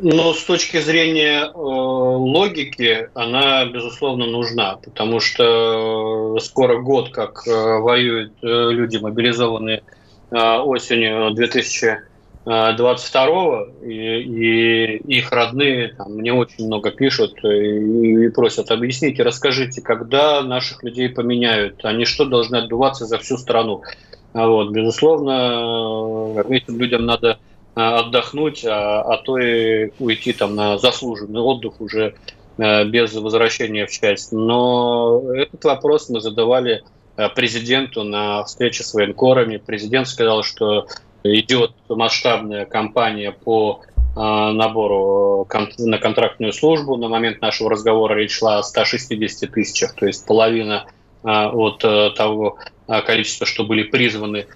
Ну, 0.00 0.32
с 0.32 0.44
точки 0.44 0.80
зрения 0.80 1.46
э, 1.46 1.50
логики, 1.52 3.10
она, 3.14 3.64
безусловно, 3.64 4.26
нужна, 4.26 4.76
потому 4.76 5.18
что 5.18 6.38
скоро 6.38 6.80
год, 6.80 7.10
как 7.10 7.42
э, 7.48 7.78
воюют 7.78 8.32
э, 8.40 8.46
люди, 8.46 8.98
мобилизованные 8.98 9.82
э, 10.30 10.58
осенью 10.58 11.32
2000 11.32 11.98
22-го, 12.48 13.86
и, 13.86 14.20
и 14.22 14.96
их 15.18 15.30
родные 15.32 15.88
там, 15.88 16.14
мне 16.14 16.32
очень 16.32 16.66
много 16.66 16.90
пишут 16.90 17.44
и, 17.44 18.24
и 18.24 18.28
просят, 18.28 18.70
объясните, 18.70 19.22
расскажите, 19.22 19.82
когда 19.82 20.42
наших 20.42 20.82
людей 20.82 21.10
поменяют, 21.10 21.84
они 21.84 22.04
что, 22.06 22.24
должны 22.24 22.56
отдуваться 22.56 23.04
за 23.04 23.18
всю 23.18 23.36
страну? 23.36 23.82
А 24.32 24.46
вот, 24.46 24.70
безусловно, 24.70 26.42
этим 26.48 26.78
людям 26.78 27.04
надо 27.04 27.38
а, 27.74 28.00
отдохнуть, 28.00 28.64
а, 28.64 29.02
а 29.02 29.18
то 29.18 29.38
и 29.38 29.90
уйти 29.98 30.32
там 30.32 30.54
на 30.54 30.78
заслуженный 30.78 31.40
отдых 31.40 31.80
уже 31.80 32.14
без 32.56 33.14
возвращения 33.14 33.86
в 33.86 33.90
часть. 33.90 34.32
Но 34.32 35.22
этот 35.32 35.62
вопрос 35.62 36.08
мы 36.08 36.20
задавали 36.20 36.82
президенту 37.36 38.02
на 38.02 38.42
встрече 38.42 38.82
с 38.82 38.94
военкорами. 38.94 39.58
Президент 39.64 40.08
сказал, 40.08 40.42
что 40.42 40.88
идет 41.24 41.72
масштабная 41.88 42.64
кампания 42.64 43.32
по 43.32 43.82
а, 44.20 44.52
набору 44.52 45.46
на 45.78 45.98
контрактную 45.98 46.52
службу. 46.52 46.96
На 46.96 47.08
момент 47.08 47.40
нашего 47.40 47.70
разговора 47.70 48.14
речь 48.14 48.36
шла 48.36 48.58
о 48.58 48.62
160 48.62 49.50
тысячах, 49.50 49.94
то 49.94 50.06
есть 50.06 50.26
половина 50.26 50.86
а, 51.22 51.50
от 51.50 51.84
э, 51.84 52.10
того 52.16 52.58
а, 52.86 53.02
количества, 53.02 53.46
что 53.46 53.64
были 53.64 53.84
призваны 53.84 54.46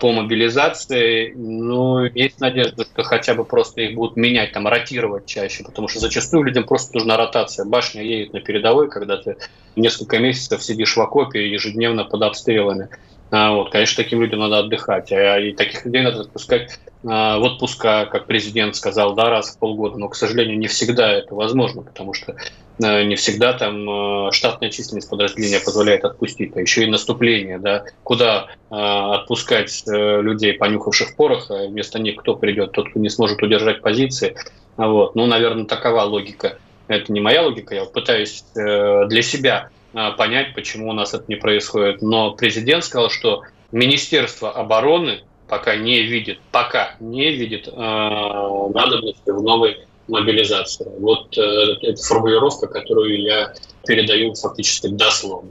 по 0.00 0.12
мобилизации. 0.12 1.32
Ну, 1.34 2.04
есть 2.04 2.38
надежда, 2.38 2.84
что 2.84 3.02
хотя 3.02 3.34
бы 3.34 3.44
просто 3.44 3.80
их 3.82 3.96
будут 3.96 4.16
менять, 4.16 4.52
там, 4.52 4.68
ротировать 4.68 5.26
чаще, 5.26 5.64
потому 5.64 5.88
что 5.88 5.98
зачастую 5.98 6.44
людям 6.44 6.62
просто 6.62 6.94
нужна 6.94 7.16
ротация. 7.16 7.64
Башня 7.64 8.02
едет 8.02 8.32
на 8.32 8.40
передовой, 8.40 8.88
когда 8.88 9.16
ты 9.16 9.36
несколько 9.74 10.20
месяцев 10.20 10.62
сидишь 10.62 10.96
в 10.96 11.00
окопе 11.00 11.50
ежедневно 11.50 12.04
под 12.04 12.22
обстрелами. 12.22 12.88
А, 13.30 13.52
вот, 13.52 13.70
конечно, 13.70 14.02
таким 14.02 14.20
людям 14.20 14.40
надо 14.40 14.58
отдыхать, 14.58 15.10
а 15.12 15.38
и 15.38 15.52
таких 15.52 15.84
людей 15.84 16.02
надо 16.02 16.20
отпускать 16.20 16.78
а, 17.06 17.38
в 17.38 17.42
отпуска, 17.42 18.06
как 18.06 18.26
президент 18.26 18.76
сказал, 18.76 19.14
да, 19.14 19.30
раз 19.30 19.50
в 19.50 19.58
полгода. 19.58 19.98
Но, 19.98 20.08
к 20.08 20.16
сожалению, 20.16 20.58
не 20.58 20.66
всегда 20.66 21.12
это 21.12 21.34
возможно, 21.34 21.82
потому 21.82 22.14
что 22.14 22.36
не 22.76 23.14
всегда 23.14 23.52
там 23.52 24.32
штатная 24.32 24.68
численность 24.68 25.08
подразделения 25.08 25.60
позволяет 25.60 26.04
отпустить, 26.04 26.56
а 26.56 26.60
еще 26.60 26.82
и 26.82 26.90
наступление, 26.90 27.60
да, 27.60 27.84
куда 28.02 28.48
отпускать 28.68 29.84
э, 29.86 30.20
людей, 30.20 30.54
понюхавших 30.54 31.14
порох, 31.14 31.52
а 31.52 31.68
вместо 31.68 32.00
них 32.00 32.16
кто 32.16 32.34
придет, 32.34 32.72
тот, 32.72 32.90
кто 32.90 32.98
не 32.98 33.10
сможет 33.10 33.40
удержать 33.44 33.80
позиции. 33.80 34.34
Вот. 34.76 35.14
Ну, 35.14 35.26
наверное, 35.26 35.66
такова 35.66 36.02
логика. 36.02 36.58
Это 36.88 37.12
не 37.12 37.20
моя 37.20 37.42
логика, 37.42 37.74
я 37.74 37.84
пытаюсь 37.84 38.44
э, 38.56 39.06
для 39.06 39.22
себя 39.22 39.70
а, 39.70 39.73
понять, 40.16 40.54
почему 40.54 40.90
у 40.90 40.92
нас 40.92 41.14
это 41.14 41.24
не 41.28 41.36
происходит. 41.36 42.02
Но 42.02 42.32
президент 42.32 42.84
сказал, 42.84 43.10
что 43.10 43.42
Министерство 43.72 44.50
обороны 44.50 45.20
пока 45.48 45.76
не 45.76 46.02
видит, 46.02 46.38
пока 46.52 46.94
не 47.00 47.30
видит 47.32 47.68
э, 47.68 47.70
надобности 47.72 49.30
в 49.30 49.42
новой 49.42 49.78
мобилизации. 50.08 50.86
Вот 50.98 51.36
э, 51.36 51.40
это 51.82 52.02
формулировка, 52.02 52.66
которую 52.66 53.20
я 53.20 53.54
передаю 53.86 54.34
фактически 54.34 54.88
дословно. 54.88 55.50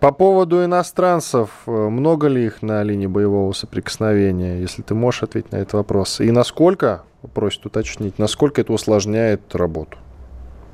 По 0.00 0.12
поводу 0.12 0.64
иностранцев, 0.64 1.50
э, 1.66 1.70
много 1.70 2.28
ли 2.28 2.46
их 2.46 2.62
на 2.62 2.82
линии 2.82 3.06
боевого 3.06 3.52
соприкосновения, 3.52 4.60
если 4.60 4.82
ты 4.82 4.94
можешь 4.94 5.22
ответить 5.22 5.52
на 5.52 5.56
этот 5.56 5.74
вопрос? 5.74 6.20
И 6.20 6.30
насколько, 6.30 7.04
просит 7.34 7.66
уточнить, 7.66 8.18
насколько 8.18 8.60
это 8.60 8.72
усложняет 8.72 9.54
работу? 9.54 9.98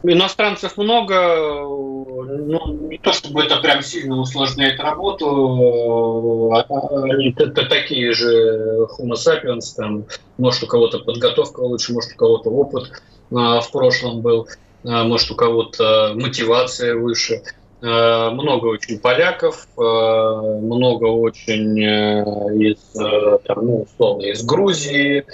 Иностранцев 0.05 0.77
много, 0.77 1.63
ну, 1.63 2.89
не 2.89 2.99
то 2.99 3.13
чтобы 3.13 3.43
это 3.43 3.57
прям 3.57 3.83
сильно 3.83 4.21
усложняет 4.21 4.79
работу, 4.79 6.53
а, 6.53 6.61
а, 6.61 7.03
они 7.03 7.33
такие 7.33 8.13
же 8.13 8.87
homo 8.97 9.15
sapiens, 9.15 9.75
там, 9.77 10.05
может 10.37 10.63
у 10.63 10.67
кого-то 10.69 11.01
подготовка 11.01 11.61
лучше, 11.61 11.93
может 11.93 12.13
у 12.13 12.17
кого-то 12.17 12.49
опыт 12.51 12.93
а, 13.35 13.61
в 13.61 13.73
прошлом 13.73 14.21
был, 14.21 14.47
может 14.85 15.33
у 15.33 15.35
кого-то 15.35 16.13
мотивация 16.15 16.95
выше. 16.95 17.43
Много 17.81 18.67
очень 18.67 18.99
поляков, 18.99 19.69
много 19.77 21.05
очень 21.05 21.81
э, 21.81 22.25
из, 22.57 23.01
э, 23.01 23.39
там, 23.45 23.65
ну, 23.65 23.83
условно, 23.83 24.25
из 24.25 24.45
Грузии, 24.45 25.25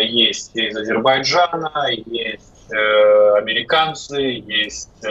есть 0.00 0.56
из 0.56 0.74
Азербайджана, 0.74 1.70
есть 2.06 2.53
Э, 2.70 3.36
американцы, 3.36 4.42
есть 4.46 5.04
э, 5.04 5.08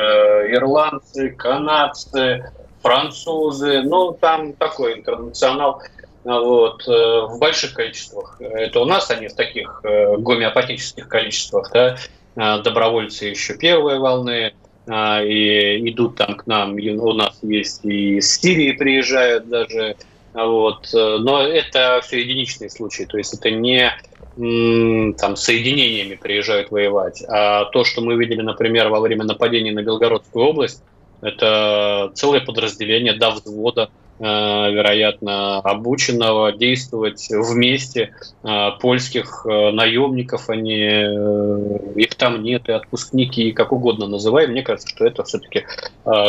ирландцы, 0.56 1.30
канадцы, 1.30 2.52
французы. 2.82 3.82
Ну, 3.84 4.14
там 4.14 4.54
такой 4.54 4.96
интернационал. 5.00 5.82
Вот, 6.24 6.88
э, 6.88 6.92
в 6.92 7.38
больших 7.38 7.74
количествах. 7.74 8.38
Это 8.40 8.80
у 8.80 8.86
нас 8.86 9.12
они 9.12 9.28
в 9.28 9.36
таких 9.36 9.82
гомеопатических 9.84 11.10
количествах, 11.10 11.70
да, 11.74 11.98
добровольцы 12.60 13.26
еще 13.26 13.58
первой 13.58 14.00
волны, 14.00 14.54
и 14.88 15.90
идут 15.90 16.16
там 16.16 16.36
к 16.36 16.48
нам, 16.48 16.76
у 16.76 17.14
нас 17.14 17.40
есть 17.42 17.84
и 17.84 18.18
из 18.18 18.40
Сирии 18.40 18.72
приезжают 18.72 19.50
даже, 19.50 19.98
вот, 20.34 20.90
но 20.94 21.42
это 21.42 22.02
все 22.04 22.22
единичные 22.22 22.70
случаи, 22.70 23.04
то 23.04 23.18
есть 23.18 23.34
это 23.34 23.52
не 23.52 23.94
там, 24.36 25.36
соединениями 25.36 26.16
приезжают 26.16 26.72
воевать. 26.72 27.24
А 27.28 27.66
то, 27.66 27.84
что 27.84 28.02
мы 28.02 28.16
видели, 28.16 28.42
например, 28.42 28.90
во 28.90 29.00
время 29.00 29.24
нападения 29.26 29.72
на 29.72 29.84
Белгородскую 29.84 30.46
область, 30.46 30.82
это 31.24 32.12
целое 32.16 32.42
подразделение 32.42 33.14
до 33.14 33.32
взвода, 33.32 33.90
э, 34.20 34.24
вероятно, 34.24 35.60
обученного 35.60 36.52
действовать 36.52 37.28
вместе 37.30 38.14
э, 38.44 38.72
польских 38.82 39.46
э, 39.46 39.72
наемников, 39.72 40.50
они, 40.50 40.84
их 41.96 42.16
там 42.16 42.44
нет, 42.44 42.68
и 42.68 42.74
отпускники, 42.74 43.54
как 43.54 43.72
угодно 43.72 44.08
называем. 44.08 44.52
Мне 44.52 44.64
кажется, 44.64 44.90
что 44.90 45.06
это 45.06 45.24
все-таки 45.24 45.64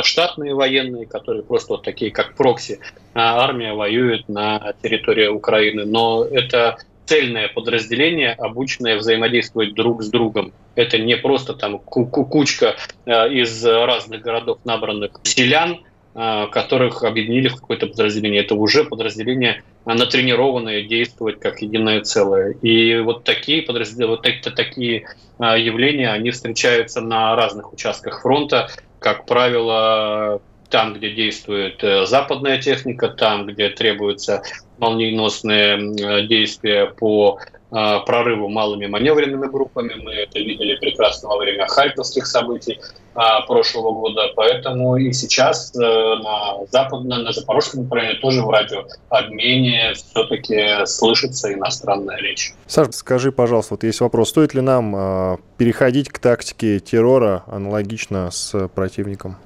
штатные 0.02 0.54
военные, 0.54 1.06
которые 1.06 1.42
просто 1.42 1.72
вот 1.72 1.82
такие, 1.82 2.12
как 2.12 2.36
прокси, 2.36 2.78
армия 3.14 3.74
воюет 3.74 4.28
на 4.28 4.74
территории 4.80 5.26
Украины. 5.26 5.84
Но 5.84 6.24
это 6.24 6.78
цельное 7.06 7.48
подразделение, 7.48 8.32
обученное 8.32 8.96
взаимодействовать 8.96 9.74
друг 9.74 10.02
с 10.02 10.08
другом. 10.08 10.52
Это 10.74 10.98
не 10.98 11.16
просто 11.16 11.54
там 11.54 11.78
кучка 11.78 12.76
э, 13.06 13.32
из 13.32 13.64
разных 13.64 14.22
городов 14.22 14.58
набранных 14.64 15.12
селян, 15.22 15.80
э, 16.14 16.46
которых 16.50 17.04
объединили 17.04 17.48
в 17.48 17.56
какое-то 17.56 17.86
подразделение. 17.86 18.42
Это 18.42 18.54
уже 18.54 18.84
подразделение 18.84 19.62
натренированное 19.84 20.82
действовать 20.82 21.40
как 21.40 21.60
единое 21.62 22.00
целое. 22.00 22.52
И 22.62 22.98
вот 23.00 23.24
такие 23.24 23.62
подразделения, 23.62 24.10
вот 24.10 24.22
такие 24.22 25.06
э, 25.38 25.60
явления, 25.60 26.10
они 26.10 26.30
встречаются 26.30 27.00
на 27.00 27.36
разных 27.36 27.72
участках 27.72 28.22
фронта. 28.22 28.68
Как 28.98 29.26
правило, 29.26 30.40
там, 30.70 30.94
где 30.94 31.10
действует 31.10 31.84
э, 31.84 32.06
западная 32.06 32.60
техника, 32.60 33.08
там, 33.08 33.46
где 33.46 33.68
требуются 33.68 34.42
молниеносные 34.78 36.26
действия 36.26 36.86
по 36.86 37.38
а, 37.76 37.98
прорыву 38.00 38.48
малыми 38.48 38.86
маневренными 38.86 39.48
группами. 39.48 39.94
Мы 40.00 40.12
это 40.12 40.38
видели 40.38 40.76
прекрасно 40.76 41.28
во 41.28 41.38
время 41.38 41.66
харьковских 41.66 42.24
событий 42.24 42.78
а, 43.16 43.40
прошлого 43.40 43.90
года. 43.90 44.30
Поэтому 44.36 44.96
и 44.96 45.12
сейчас 45.12 45.74
э, 45.74 45.80
на, 45.80 46.64
западном, 46.70 47.24
на 47.24 47.32
Запорожском 47.32 47.82
направлении 47.82 48.20
тоже 48.20 48.42
в 48.42 48.48
радиообмене 48.48 49.94
все-таки 49.94 50.86
слышится 50.86 51.52
иностранная 51.52 52.18
речь. 52.18 52.52
Саша, 52.68 52.92
скажи, 52.92 53.32
пожалуйста, 53.32 53.74
вот 53.74 53.82
есть 53.82 54.00
вопрос, 54.00 54.28
стоит 54.28 54.54
ли 54.54 54.60
нам 54.60 54.94
э, 54.94 55.36
переходить 55.58 56.10
к 56.10 56.20
тактике 56.20 56.78
террора 56.78 57.42
аналогично 57.48 58.30
с 58.30 58.68
противником? 58.68 59.36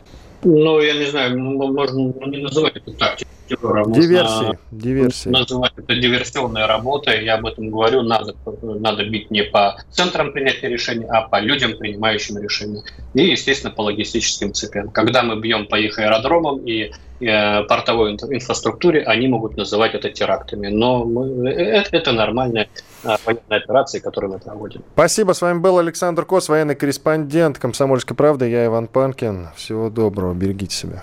Ну, 0.42 0.80
я 0.80 0.92
не 0.92 1.06
знаю, 1.06 1.38
можно 1.40 2.12
не 2.26 2.42
называть 2.42 2.76
это 2.76 2.92
тактикой 2.92 3.37
террора. 3.48 3.84
Диверсии, 3.86 4.58
диверсии. 4.70 5.28
Называть 5.28 5.72
это 5.76 5.94
диверсионной 5.94 6.66
работой. 6.66 7.24
Я 7.24 7.34
об 7.34 7.46
этом 7.46 7.70
говорю. 7.70 8.02
Надо, 8.02 8.34
надо 8.62 9.04
бить 9.04 9.30
не 9.30 9.42
по 9.42 9.80
центрам 9.90 10.32
принятия 10.32 10.68
решений, 10.68 11.06
а 11.08 11.22
по 11.22 11.40
людям, 11.40 11.76
принимающим 11.76 12.38
решения. 12.38 12.82
И, 13.14 13.22
естественно, 13.22 13.72
по 13.72 13.82
логистическим 13.82 14.52
цепям. 14.52 14.90
Когда 14.90 15.22
мы 15.22 15.40
бьем 15.40 15.66
по 15.66 15.76
их 15.76 15.98
аэродромам 15.98 16.58
и 16.64 16.92
э, 17.20 17.62
портовой 17.64 18.12
инфраструктуре, 18.12 19.02
они 19.02 19.28
могут 19.28 19.56
называть 19.56 19.94
это 19.94 20.10
терактами. 20.10 20.68
Но 20.68 21.04
мы, 21.04 21.48
это, 21.50 21.96
это 21.96 22.12
нормальная 22.12 22.68
э, 23.04 23.16
военная 23.24 23.58
операция, 23.58 24.00
которую 24.00 24.34
мы 24.34 24.38
проводим. 24.38 24.82
Спасибо. 24.92 25.32
С 25.32 25.42
вами 25.42 25.58
был 25.58 25.78
Александр 25.78 26.24
Кос, 26.24 26.48
военный 26.48 26.74
корреспондент 26.74 27.58
«Комсомольской 27.58 28.16
правды». 28.16 28.48
Я 28.48 28.66
Иван 28.66 28.86
Панкин. 28.88 29.48
Всего 29.56 29.90
доброго. 29.90 30.34
Берегите 30.34 30.74
себя. 30.74 31.02